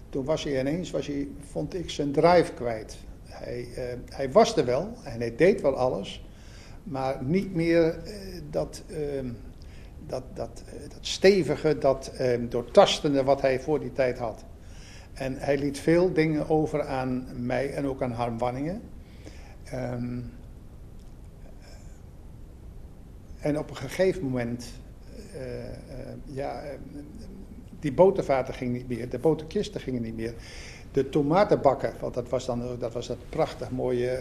toen 0.09 0.25
was 0.25 0.43
hij 0.43 0.59
ineens, 0.59 0.91
was 0.91 1.07
hij, 1.07 1.27
vond 1.39 1.73
ik, 1.73 1.89
zijn 1.89 2.11
drive 2.11 2.53
kwijt. 2.53 2.97
Hij, 3.23 3.67
uh, 3.77 3.83
hij 4.09 4.31
was 4.31 4.57
er 4.57 4.65
wel 4.65 4.93
en 5.03 5.19
hij 5.19 5.35
deed 5.35 5.61
wel 5.61 5.75
alles, 5.75 6.25
maar 6.83 7.23
niet 7.23 7.53
meer 7.53 7.97
dat, 8.49 8.83
ehm, 8.87 9.29
dat, 10.07 10.23
dat, 10.33 10.63
dat 10.89 10.97
stevige, 11.01 11.77
dat 11.77 12.07
ehm, 12.17 12.47
doortastende 12.47 13.23
wat 13.23 13.41
hij 13.41 13.59
voor 13.59 13.79
die 13.79 13.91
tijd 13.91 14.17
had. 14.17 14.43
En 15.13 15.37
hij 15.37 15.57
liet 15.57 15.79
veel 15.79 16.13
dingen 16.13 16.49
over 16.49 16.81
aan 16.81 17.27
mij 17.35 17.73
en 17.73 17.87
ook 17.87 18.01
aan 18.01 18.11
Harm 18.11 18.37
Wanningen. 18.37 18.81
Um, 19.73 20.31
en 23.43 23.59
op 23.59 23.69
een 23.69 23.75
gegeven 23.75 24.23
moment, 24.23 24.65
uh, 25.35 25.41
uh, 25.41 25.73
ja, 26.25 26.63
uh, 26.63 26.69
die 27.79 27.93
botervaten 27.93 28.53
gingen 28.53 28.73
niet 28.73 28.87
meer, 28.87 29.09
de 29.09 29.19
boterkisten 29.19 29.81
gingen 29.81 30.01
niet 30.01 30.15
meer. 30.15 30.33
De 30.91 31.09
tomatenbakken, 31.09 31.93
want 31.99 32.13
dat 32.13 32.29
was 32.29 32.45
dan 32.45 32.77
dat, 32.79 32.93
was 32.93 33.07
dat 33.07 33.17
prachtig 33.29 33.71
mooie 33.71 34.11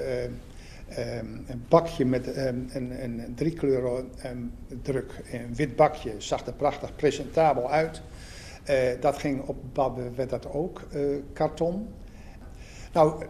um, 1.18 1.44
een 1.46 1.64
bakje 1.68 2.04
met 2.04 2.37
um, 2.37 2.68
een, 2.72 3.04
een 3.04 3.35
driekleuren 3.35 4.11
um, 4.26 4.52
druk, 4.82 5.22
een 5.32 5.54
wit 5.54 5.76
bakje, 5.76 6.14
zag 6.18 6.46
er 6.46 6.52
prachtig 6.52 6.96
presentabel 6.96 7.70
uit. 7.70 8.02
dat 9.00 9.18
ging 9.18 9.42
op 9.46 9.56
Babbe, 9.72 10.11
werd 10.14 10.30
dat 10.30 10.52
ook 10.52 10.80
karton. 11.32 11.88
Nou, 12.92 13.24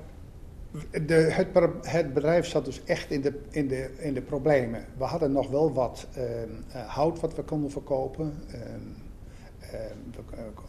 de, 1.06 1.14
het, 1.14 1.46
het, 1.80 2.14
bedrijf 2.14 2.46
zat 2.46 2.64
dus 2.64 2.84
echt 2.84 3.10
in 3.10 3.20
de, 3.20 3.40
in, 3.50 3.68
de, 3.68 3.90
in 3.98 4.14
de 4.14 4.22
problemen. 4.22 4.84
We 4.96 5.04
hadden 5.04 5.32
nog 5.32 5.50
wel 5.50 5.72
wat 5.72 6.06
uh, 6.16 6.24
hout 6.86 7.20
wat 7.20 7.34
we 7.34 7.42
konden 7.42 7.70
verkopen. 7.70 8.34
Uh, 8.46 8.60
uh, 9.72 9.80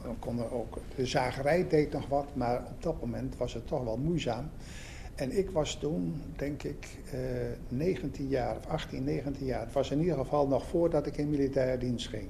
we 0.02 0.16
konden 0.20 0.52
ook, 0.52 0.78
de 0.96 1.06
zagerij 1.06 1.68
deed 1.68 1.92
nog 1.92 2.08
wat, 2.08 2.36
maar 2.36 2.58
op 2.58 2.84
dat 2.84 3.02
moment 3.02 3.38
was 3.38 3.54
het 3.54 3.68
toch 3.68 3.84
wel 3.84 3.98
moeizaam. 3.98 4.50
En 5.16 5.38
ik 5.38 5.50
was 5.50 5.76
toen, 5.76 6.22
denk 6.36 6.64
ik, 6.64 6.98
19 7.68 8.28
jaar 8.28 8.58
of 8.58 8.66
18, 8.66 9.04
19 9.04 9.46
jaar. 9.46 9.60
Het 9.60 9.74
was 9.74 9.92
in 9.92 10.00
ieder 10.00 10.18
geval 10.18 10.48
nog 10.48 10.68
voordat 10.68 11.08
ik 11.08 11.18
in 11.18 11.30
militaire 11.30 11.78
dienst 11.78 12.08
ging. 12.08 12.28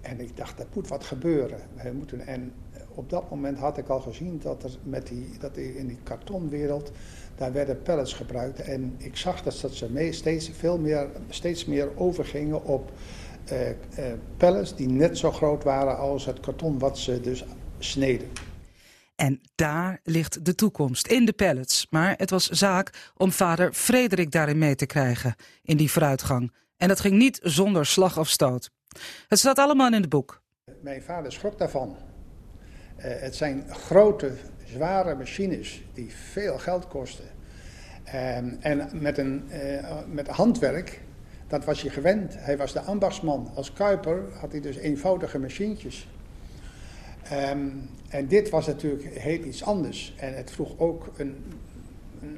En 0.00 0.20
ik 0.20 0.36
dacht, 0.36 0.58
er 0.58 0.66
moet 0.74 0.88
wat 0.88 1.04
gebeuren. 1.04 1.58
We 1.82 1.92
moeten, 1.92 2.26
en 2.26 2.52
op 2.94 3.10
dat 3.10 3.30
moment 3.30 3.58
had 3.58 3.78
ik 3.78 3.88
al 3.88 4.00
gezien 4.00 4.40
dat 4.42 4.62
er 4.62 4.70
met 4.82 5.06
die, 5.06 5.30
dat 5.38 5.56
in 5.56 5.86
die 5.86 5.98
kartonwereld, 6.02 6.92
daar 7.36 7.52
werden 7.52 7.82
pellets 7.82 8.12
gebruikt. 8.12 8.60
En 8.60 8.94
ik 8.98 9.16
zag 9.16 9.42
dat, 9.42 9.58
dat 9.60 9.74
ze 9.74 9.90
mee 9.90 10.12
steeds, 10.12 10.50
veel 10.58 10.78
meer, 10.78 11.08
steeds 11.28 11.64
meer 11.64 11.88
overgingen 11.96 12.64
op 12.64 12.92
uh, 13.52 13.68
uh, 13.68 13.74
pellets 14.36 14.74
die 14.74 14.88
net 14.88 15.18
zo 15.18 15.32
groot 15.32 15.64
waren 15.64 15.98
als 15.98 16.26
het 16.26 16.40
karton 16.40 16.78
wat 16.78 16.98
ze 16.98 17.20
dus 17.20 17.44
sneden. 17.78 18.28
En 19.14 19.40
daar 19.54 20.00
ligt 20.02 20.44
de 20.44 20.54
toekomst, 20.54 21.06
in 21.06 21.24
de 21.24 21.32
pellets. 21.32 21.86
Maar 21.90 22.14
het 22.16 22.30
was 22.30 22.48
zaak 22.48 23.12
om 23.16 23.32
vader 23.32 23.72
Frederik 23.72 24.30
daarin 24.30 24.58
mee 24.58 24.74
te 24.74 24.86
krijgen, 24.86 25.34
in 25.62 25.76
die 25.76 25.90
vooruitgang. 25.90 26.52
En 26.76 26.88
dat 26.88 27.00
ging 27.00 27.14
niet 27.16 27.40
zonder 27.42 27.86
slag 27.86 28.18
of 28.18 28.28
stoot. 28.28 28.70
Het 29.28 29.38
staat 29.38 29.58
allemaal 29.58 29.92
in 29.92 30.00
het 30.00 30.08
boek. 30.08 30.42
Mijn 30.80 31.02
vader 31.02 31.32
schrok 31.32 31.58
daarvan. 31.58 31.96
Uh, 32.96 33.04
het 33.04 33.34
zijn 33.34 33.64
grote, 33.68 34.32
zware 34.64 35.14
machines 35.14 35.84
die 35.94 36.12
veel 36.12 36.58
geld 36.58 36.88
kosten. 36.88 37.24
Um, 38.06 38.56
en 38.60 38.88
met, 38.92 39.18
een, 39.18 39.44
uh, 39.52 39.98
met 40.08 40.28
handwerk, 40.28 41.00
dat 41.46 41.64
was 41.64 41.82
hij 41.82 41.90
gewend. 41.90 42.34
Hij 42.36 42.56
was 42.56 42.72
de 42.72 42.80
ambachtsman. 42.80 43.50
Als 43.54 43.72
kuiper 43.72 44.22
had 44.40 44.52
hij 44.52 44.60
dus 44.60 44.76
eenvoudige 44.76 45.38
machientjes. 45.38 46.08
Um, 47.32 47.88
en 48.08 48.26
dit 48.26 48.50
was 48.50 48.66
natuurlijk 48.66 49.04
heel 49.04 49.44
iets 49.44 49.64
anders. 49.64 50.14
En 50.16 50.34
het 50.34 50.50
vroeg 50.50 50.78
ook 50.78 51.10
een 51.16 51.44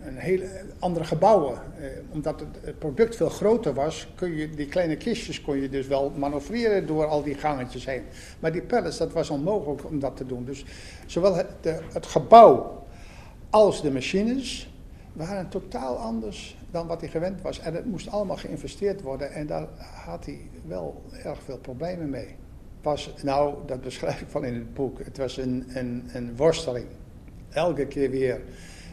een, 0.03 0.16
hele 0.16 0.49
andere 0.79 1.05
gebouwen. 1.05 1.55
Eh, 1.79 1.87
omdat 2.12 2.40
het, 2.40 2.49
het, 2.61 2.79
product 2.79 3.16
veel 3.16 3.29
groter 3.29 3.75
was, 3.75 4.09
kun 4.14 4.37
je 4.37 4.51
die 4.51 4.66
kleine 4.66 4.96
kistjes 4.96 5.42
kon 5.42 5.61
je 5.61 5.68
dus 5.68 5.87
wel 5.87 6.12
manoeuvreren 6.16 6.87
door 6.87 7.07
al 7.07 7.22
die 7.22 7.35
gangetjes 7.35 7.87
heen. 7.87 8.03
Maar 8.40 8.53
die 8.53 8.62
pallets, 8.62 8.99
dat 8.99 9.12
was 9.12 9.31
onmogelijk 9.31 9.85
om 9.85 9.99
dat 9.99 10.16
te 10.16 10.27
doen. 10.27 10.44
Dus 10.44 10.64
zowel 11.07 11.35
het, 11.35 11.46
de, 11.61 11.79
het 11.92 12.07
gebouw 12.07 12.85
als 13.51 13.83
de 13.83 13.90
machines 13.90 14.75
waren 15.12 15.49
totaal 15.49 15.96
anders 15.96 16.57
dan 16.70 16.87
wat 16.87 17.01
hij 17.01 17.11
gewend 17.11 17.42
was. 17.42 17.59
En 17.59 17.75
het 17.75 17.87
moest 17.87 18.11
allemaal 18.11 18.37
geïnvesteerd 18.37 19.03
worden 19.03 19.33
en 19.33 19.46
daar 19.46 19.66
had 20.05 20.25
hij 20.25 20.40
wel 20.66 21.03
erg 21.22 21.42
veel 21.42 21.59
problemen 21.59 22.11
mee. 22.11 22.35
Was, 22.83 23.14
nou, 23.22 23.55
dat 23.66 23.81
beschrijf 23.81 24.20
ik 24.20 24.29
van 24.29 24.44
in 24.44 24.55
het 24.55 24.75
boek. 24.75 24.99
Het 25.05 25.16
was 25.16 25.37
een, 25.37 25.64
een, 25.68 26.09
een 26.12 26.37
worsteling. 26.37 26.87
Elke 27.51 27.87
keer 27.87 28.11
weer. 28.11 28.40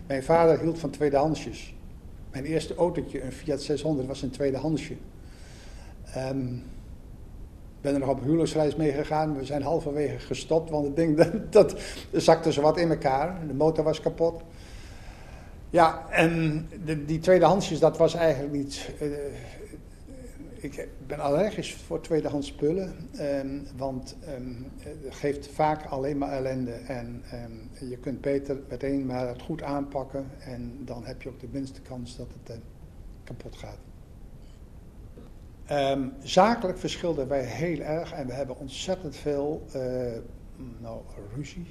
Mijn 0.07 0.23
vader 0.23 0.59
hield 0.59 0.79
van 0.79 0.89
tweedehandsjes. 0.89 1.75
Mijn 2.31 2.45
eerste 2.45 2.75
autootje, 2.75 3.23
een 3.23 3.31
Fiat 3.31 3.61
600, 3.61 4.07
was 4.07 4.21
een 4.21 4.29
tweedehandsje. 4.29 4.93
Ik 7.73 7.81
ben 7.81 7.93
er 7.93 7.99
nog 7.99 8.09
op 8.09 8.23
huwelijksreis 8.23 8.75
mee 8.75 8.91
gegaan. 8.91 9.37
We 9.37 9.45
zijn 9.45 9.61
halverwege 9.61 10.19
gestopt, 10.19 10.69
want 10.69 10.85
het 10.85 10.95
ding 10.95 11.17
dat, 11.17 11.31
dat 11.49 11.81
zakte 12.11 12.51
zo 12.51 12.61
wat 12.61 12.77
in 12.77 12.89
elkaar. 12.89 13.47
De 13.47 13.53
motor 13.53 13.83
was 13.83 13.99
kapot. 13.99 14.41
Ja, 15.69 16.05
en 16.09 16.67
de, 16.85 17.05
die 17.05 17.19
tweedehandsjes, 17.19 17.79
dat 17.79 17.97
was 17.97 18.13
eigenlijk 18.13 18.53
niet... 18.53 18.89
Uh, 19.01 19.09
ik 20.63 20.87
ben 21.07 21.19
allergisch 21.19 21.75
voor 21.75 22.01
tweedehands 22.01 22.47
spullen, 22.47 23.09
ehm, 23.11 23.59
want 23.77 24.15
ehm, 24.25 24.53
het 24.79 25.15
geeft 25.15 25.47
vaak 25.47 25.85
alleen 25.85 26.17
maar 26.17 26.31
ellende. 26.31 26.71
En 26.71 27.23
ehm, 27.31 27.87
je 27.89 27.97
kunt 27.97 28.21
beter 28.21 28.59
meteen 28.69 29.05
maar 29.05 29.27
het 29.27 29.41
goed 29.41 29.63
aanpakken 29.63 30.25
en 30.39 30.77
dan 30.85 31.05
heb 31.05 31.21
je 31.21 31.29
ook 31.29 31.39
de 31.39 31.47
minste 31.51 31.81
kans 31.81 32.17
dat 32.17 32.27
het 32.41 32.55
eh, 32.55 32.61
kapot 33.23 33.55
gaat. 33.55 33.77
Zakelijk 36.23 36.77
verschilden 36.77 37.27
wij 37.27 37.43
heel 37.43 37.79
erg 37.79 38.11
en 38.11 38.27
we 38.27 38.33
hebben 38.33 38.57
ontzettend 38.57 39.15
veel, 39.15 39.65
eh, 39.71 39.81
nou, 40.79 41.01
ruzie, 41.35 41.65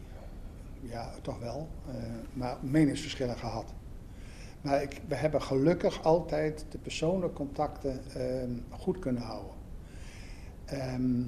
ja, 0.80 1.14
toch 1.22 1.38
wel, 1.38 1.68
eh, 1.88 1.94
maar 2.32 2.56
meningsverschillen 2.60 3.36
gehad. 3.36 3.72
Maar 4.62 4.82
ik, 4.82 5.00
we 5.08 5.14
hebben 5.14 5.42
gelukkig 5.42 6.04
altijd 6.04 6.64
de 6.70 6.78
persoonlijke 6.78 7.36
contacten 7.36 8.00
ehm, 8.14 8.50
goed 8.70 8.98
kunnen 8.98 9.22
houden. 9.22 9.54
Ehm, 10.64 11.22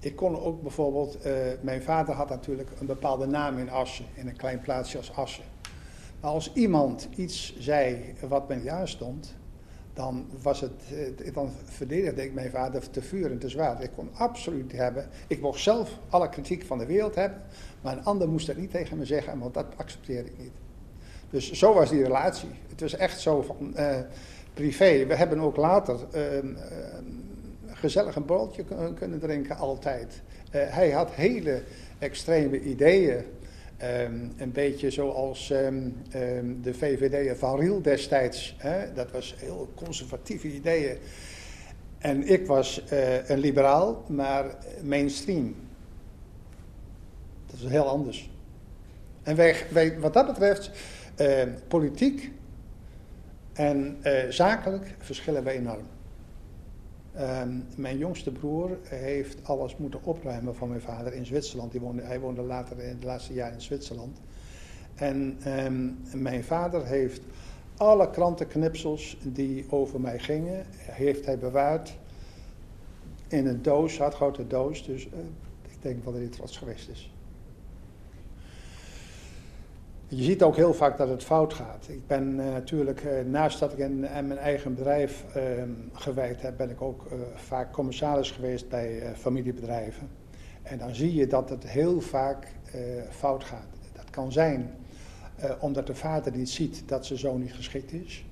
ik 0.00 0.16
kon 0.16 0.40
ook 0.40 0.62
bijvoorbeeld, 0.62 1.20
eh, 1.20 1.32
mijn 1.60 1.82
vader 1.82 2.14
had 2.14 2.28
natuurlijk 2.28 2.70
een 2.80 2.86
bepaalde 2.86 3.26
naam 3.26 3.58
in 3.58 3.70
Assen, 3.70 4.04
in 4.14 4.28
een 4.28 4.36
klein 4.36 4.60
plaatsje 4.60 4.96
als 4.96 5.12
Assen. 5.14 5.44
Maar 6.20 6.30
als 6.30 6.52
iemand 6.52 7.08
iets 7.14 7.56
zei 7.58 8.14
wat 8.28 8.48
me 8.48 8.54
niet 8.54 8.68
aanstond, 8.68 9.34
dan, 9.92 10.26
was 10.42 10.60
het, 10.60 10.82
eh, 11.24 11.34
dan 11.34 11.50
verdedigde 11.64 12.24
ik 12.24 12.34
mijn 12.34 12.50
vader 12.50 12.90
te 12.90 13.02
vuur 13.02 13.30
en 13.30 13.38
te 13.38 13.48
zwaar. 13.48 13.82
Ik 13.82 13.90
kon 13.96 14.08
absoluut 14.14 14.72
hebben. 14.72 15.08
Ik 15.26 15.40
mocht 15.40 15.60
zelf 15.60 15.98
alle 16.08 16.28
kritiek 16.28 16.64
van 16.64 16.78
de 16.78 16.86
wereld 16.86 17.14
hebben, 17.14 17.42
maar 17.80 17.96
een 17.96 18.04
ander 18.04 18.28
moest 18.28 18.46
dat 18.46 18.56
niet 18.56 18.70
tegen 18.70 18.98
me 18.98 19.04
zeggen, 19.04 19.38
want 19.38 19.54
dat 19.54 19.66
accepteerde 19.76 20.28
ik 20.28 20.38
niet. 20.38 20.52
Dus 21.30 21.52
zo 21.52 21.74
was 21.74 21.90
die 21.90 22.02
relatie. 22.02 22.48
Het 22.68 22.80
was 22.80 22.96
echt 22.96 23.20
zo 23.20 23.42
van 23.42 23.76
eh, 23.76 23.98
privé. 24.54 25.06
We 25.06 25.14
hebben 25.14 25.40
ook 25.40 25.56
later 25.56 25.98
uh, 26.14 26.22
gezellig 27.66 28.16
een 28.16 28.24
broodje 28.24 28.64
kunnen 28.94 29.20
drinken, 29.20 29.56
altijd. 29.56 30.22
Uh, 30.54 30.62
hij 30.66 30.90
had 30.90 31.10
hele 31.10 31.62
extreme 31.98 32.60
ideeën. 32.60 33.24
Um, 33.82 34.32
een 34.36 34.52
beetje 34.52 34.90
zoals 34.90 35.48
de 36.62 36.74
VVD 36.74 37.38
van 37.38 37.58
Riel 37.58 37.82
destijds. 37.82 38.56
Hè? 38.58 38.92
Dat 38.92 39.10
was 39.10 39.34
heel 39.38 39.68
conservatieve 39.74 40.52
ideeën. 40.52 40.98
En 41.98 42.28
ik 42.28 42.46
was 42.46 42.82
uh, 42.92 43.28
een 43.28 43.38
liberaal, 43.38 44.04
maar 44.08 44.56
mainstream. 44.82 45.54
Dat 47.46 47.60
is 47.60 47.70
heel 47.70 47.88
anders. 47.88 48.30
En 49.22 49.36
wij, 49.36 49.98
wat 49.98 50.12
dat 50.12 50.26
betreft, 50.26 50.70
uh, 51.16 51.42
politiek 51.68 52.32
en 53.52 53.96
uh, 54.02 54.12
zakelijk 54.28 54.94
verschillen 54.98 55.44
wij 55.44 55.56
enorm. 55.56 55.86
Um, 57.18 57.64
mijn 57.76 57.98
jongste 57.98 58.32
broer 58.32 58.78
heeft 58.82 59.44
alles 59.44 59.76
moeten 59.76 60.04
opruimen 60.04 60.54
van 60.56 60.68
mijn 60.68 60.80
vader 60.80 61.12
in 61.12 61.26
Zwitserland. 61.26 61.74
Woonde, 61.74 62.02
hij 62.02 62.20
woonde 62.20 62.42
later 62.42 62.78
in 62.78 62.98
de 63.00 63.06
laatste 63.06 63.32
jaren 63.32 63.54
in 63.54 63.60
Zwitserland. 63.60 64.20
En 64.94 65.38
um, 65.46 65.98
mijn 66.14 66.44
vader 66.44 66.86
heeft 66.86 67.20
alle 67.76 68.10
krantenknipsels 68.10 69.16
die 69.22 69.64
over 69.68 70.00
mij 70.00 70.18
gingen, 70.18 70.64
heeft 70.76 71.26
hij 71.26 71.38
bewaard 71.38 71.98
in 73.28 73.46
een 73.46 73.62
doos, 73.62 73.98
hardhouten 73.98 74.48
doos. 74.48 74.86
Dus 74.86 75.06
uh, 75.06 75.12
ik 75.62 75.82
denk 75.82 76.04
wel 76.04 76.12
dat 76.12 76.22
hij 76.22 76.30
trots 76.30 76.56
geweest 76.56 76.88
is. 76.88 77.12
Je 80.12 80.22
ziet 80.22 80.42
ook 80.42 80.56
heel 80.56 80.74
vaak 80.74 80.96
dat 80.96 81.08
het 81.08 81.24
fout 81.24 81.54
gaat. 81.54 81.86
Ik 81.88 82.06
ben 82.06 82.34
uh, 82.38 82.44
natuurlijk, 82.52 83.04
uh, 83.04 83.10
naast 83.30 83.58
dat 83.58 83.72
ik 83.72 83.78
in, 83.78 84.00
mijn 84.00 84.38
eigen 84.38 84.74
bedrijf 84.74 85.24
uh, 85.36 85.42
gewerkt 85.92 86.42
heb, 86.42 86.56
ben 86.56 86.70
ik 86.70 86.82
ook 86.82 87.06
vaak 87.34 87.72
commissaris 87.72 88.30
geweest 88.30 88.68
bij 88.68 89.02
familiebedrijven. 89.16 90.08
En 90.62 90.78
dan 90.78 90.94
zie 90.94 91.14
je 91.14 91.26
dat 91.26 91.50
het 91.50 91.68
heel 91.68 92.00
vaak 92.00 92.46
fout 93.10 93.44
gaat. 93.44 93.66
Dat 93.92 94.10
kan 94.10 94.32
zijn 94.32 94.70
omdat 95.60 95.86
de 95.86 95.94
vader 95.94 96.36
niet 96.36 96.50
ziet 96.50 96.82
dat 96.86 97.06
zijn 97.06 97.18
zoon 97.18 97.40
niet 97.40 97.52
geschikt 97.52 97.92
is. 97.92 98.24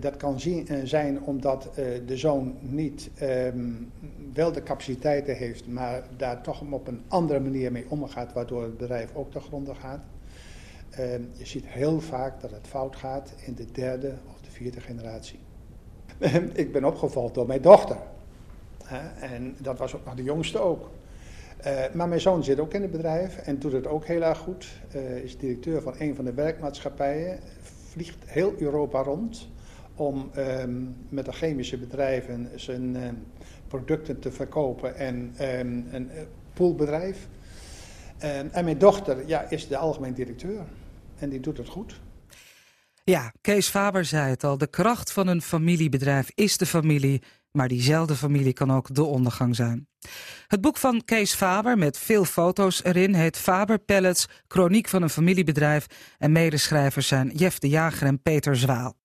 dat 0.00 0.16
kan 0.16 0.40
zijn 0.84 1.22
omdat 1.22 1.70
de 2.06 2.16
zoon 2.16 2.56
niet 2.60 3.10
um, 3.22 3.92
wel 4.34 4.52
de 4.52 4.62
capaciteiten 4.62 5.36
heeft, 5.36 5.66
maar 5.66 6.02
daar 6.16 6.42
toch 6.42 6.62
op 6.70 6.86
een 6.88 7.02
andere 7.08 7.40
manier 7.40 7.72
mee 7.72 7.86
omgaat, 7.88 8.32
waardoor 8.32 8.62
het 8.62 8.76
bedrijf 8.76 9.14
ook 9.14 9.30
te 9.30 9.40
gronden 9.40 9.76
gaat. 9.76 10.00
Uh, 10.90 10.98
je 11.32 11.46
ziet 11.46 11.66
heel 11.66 12.00
vaak 12.00 12.40
dat 12.40 12.50
het 12.50 12.66
fout 12.66 12.96
gaat 12.96 13.32
in 13.44 13.54
de 13.54 13.70
derde 13.72 14.14
of 14.30 14.40
de 14.40 14.50
vierde 14.50 14.80
generatie. 14.80 15.38
ik 16.52 16.72
ben 16.72 16.84
opgevallen 16.84 17.32
door 17.32 17.46
mijn 17.46 17.62
dochter. 17.62 17.96
En 19.20 19.56
dat 19.58 19.78
was 19.78 19.94
ook 19.94 20.04
nog 20.04 20.14
de 20.14 20.22
jongste 20.22 20.58
ook. 20.58 20.90
Uh, 21.66 21.80
maar 21.92 22.08
mijn 22.08 22.20
zoon 22.20 22.44
zit 22.44 22.60
ook 22.60 22.74
in 22.74 22.82
het 22.82 22.90
bedrijf 22.90 23.36
en 23.36 23.58
doet 23.58 23.72
het 23.72 23.86
ook 23.86 24.06
heel 24.06 24.22
erg 24.22 24.38
goed. 24.38 24.66
Uh, 24.94 25.16
is 25.16 25.38
directeur 25.38 25.82
van 25.82 25.94
een 25.98 26.14
van 26.14 26.24
de 26.24 26.32
werkmaatschappijen. 26.32 27.38
Vliegt 27.62 28.16
heel 28.24 28.54
Europa 28.58 29.02
rond 29.02 29.48
om 29.94 30.30
met 31.08 31.24
de 31.24 31.32
chemische 31.32 31.78
bedrijven 31.78 32.50
zijn 32.54 32.96
producten 33.68 34.18
te 34.18 34.32
verkopen 34.32 34.96
en 34.96 35.34
een 35.90 36.10
poolbedrijf. 36.52 37.28
en 38.18 38.64
mijn 38.64 38.78
dochter 38.78 39.26
ja, 39.26 39.50
is 39.50 39.68
de 39.68 39.76
algemeen 39.76 40.12
directeur. 40.12 40.64
En 41.18 41.28
die 41.28 41.40
doet 41.40 41.56
het 41.56 41.68
goed. 41.68 42.00
Ja, 43.04 43.32
Kees 43.40 43.68
Faber 43.68 44.04
zei 44.04 44.30
het 44.30 44.44
al. 44.44 44.58
De 44.58 44.66
kracht 44.66 45.12
van 45.12 45.26
een 45.26 45.42
familiebedrijf 45.42 46.30
is 46.34 46.56
de 46.56 46.66
familie. 46.66 47.22
Maar 47.50 47.68
diezelfde 47.68 48.14
familie 48.14 48.52
kan 48.52 48.72
ook 48.72 48.94
de 48.94 49.04
ondergang 49.04 49.56
zijn. 49.56 49.88
Het 50.46 50.60
boek 50.60 50.76
van 50.76 51.04
Kees 51.04 51.34
Faber 51.34 51.78
met 51.78 51.98
veel 51.98 52.24
foto's 52.24 52.84
erin 52.84 53.14
heet 53.14 53.36
Faber 53.36 53.78
Pellets, 53.78 54.26
Chroniek 54.48 54.88
van 54.88 55.02
een 55.02 55.10
familiebedrijf. 55.10 55.86
En 56.18 56.32
medeschrijvers 56.32 57.06
zijn 57.06 57.30
Jeff 57.30 57.58
de 57.58 57.68
Jager 57.68 58.06
en 58.06 58.22
Peter 58.22 58.56
Zwaal. 58.56 58.96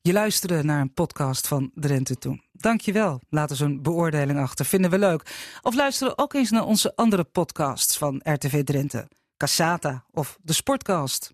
Je 0.00 0.12
luisterde 0.12 0.62
naar 0.64 0.80
een 0.80 0.94
podcast 0.94 1.48
van 1.48 1.70
Drenthe 1.74 2.16
Toen. 2.16 2.42
Dankjewel. 2.52 3.20
Laat 3.28 3.50
eens 3.50 3.60
een 3.60 3.82
beoordeling 3.82 4.38
achter, 4.38 4.64
vinden 4.64 4.90
we 4.90 4.98
leuk. 4.98 5.22
Of 5.62 5.74
luister 5.74 6.12
ook 6.16 6.34
eens 6.34 6.50
naar 6.50 6.66
onze 6.66 6.96
andere 6.96 7.24
podcasts 7.24 7.98
van 7.98 8.20
RTV 8.22 8.64
Drenthe. 8.64 9.08
Cassata 9.42 10.04
of 10.14 10.38
de 10.40 10.52
Sportcast. 10.52 11.32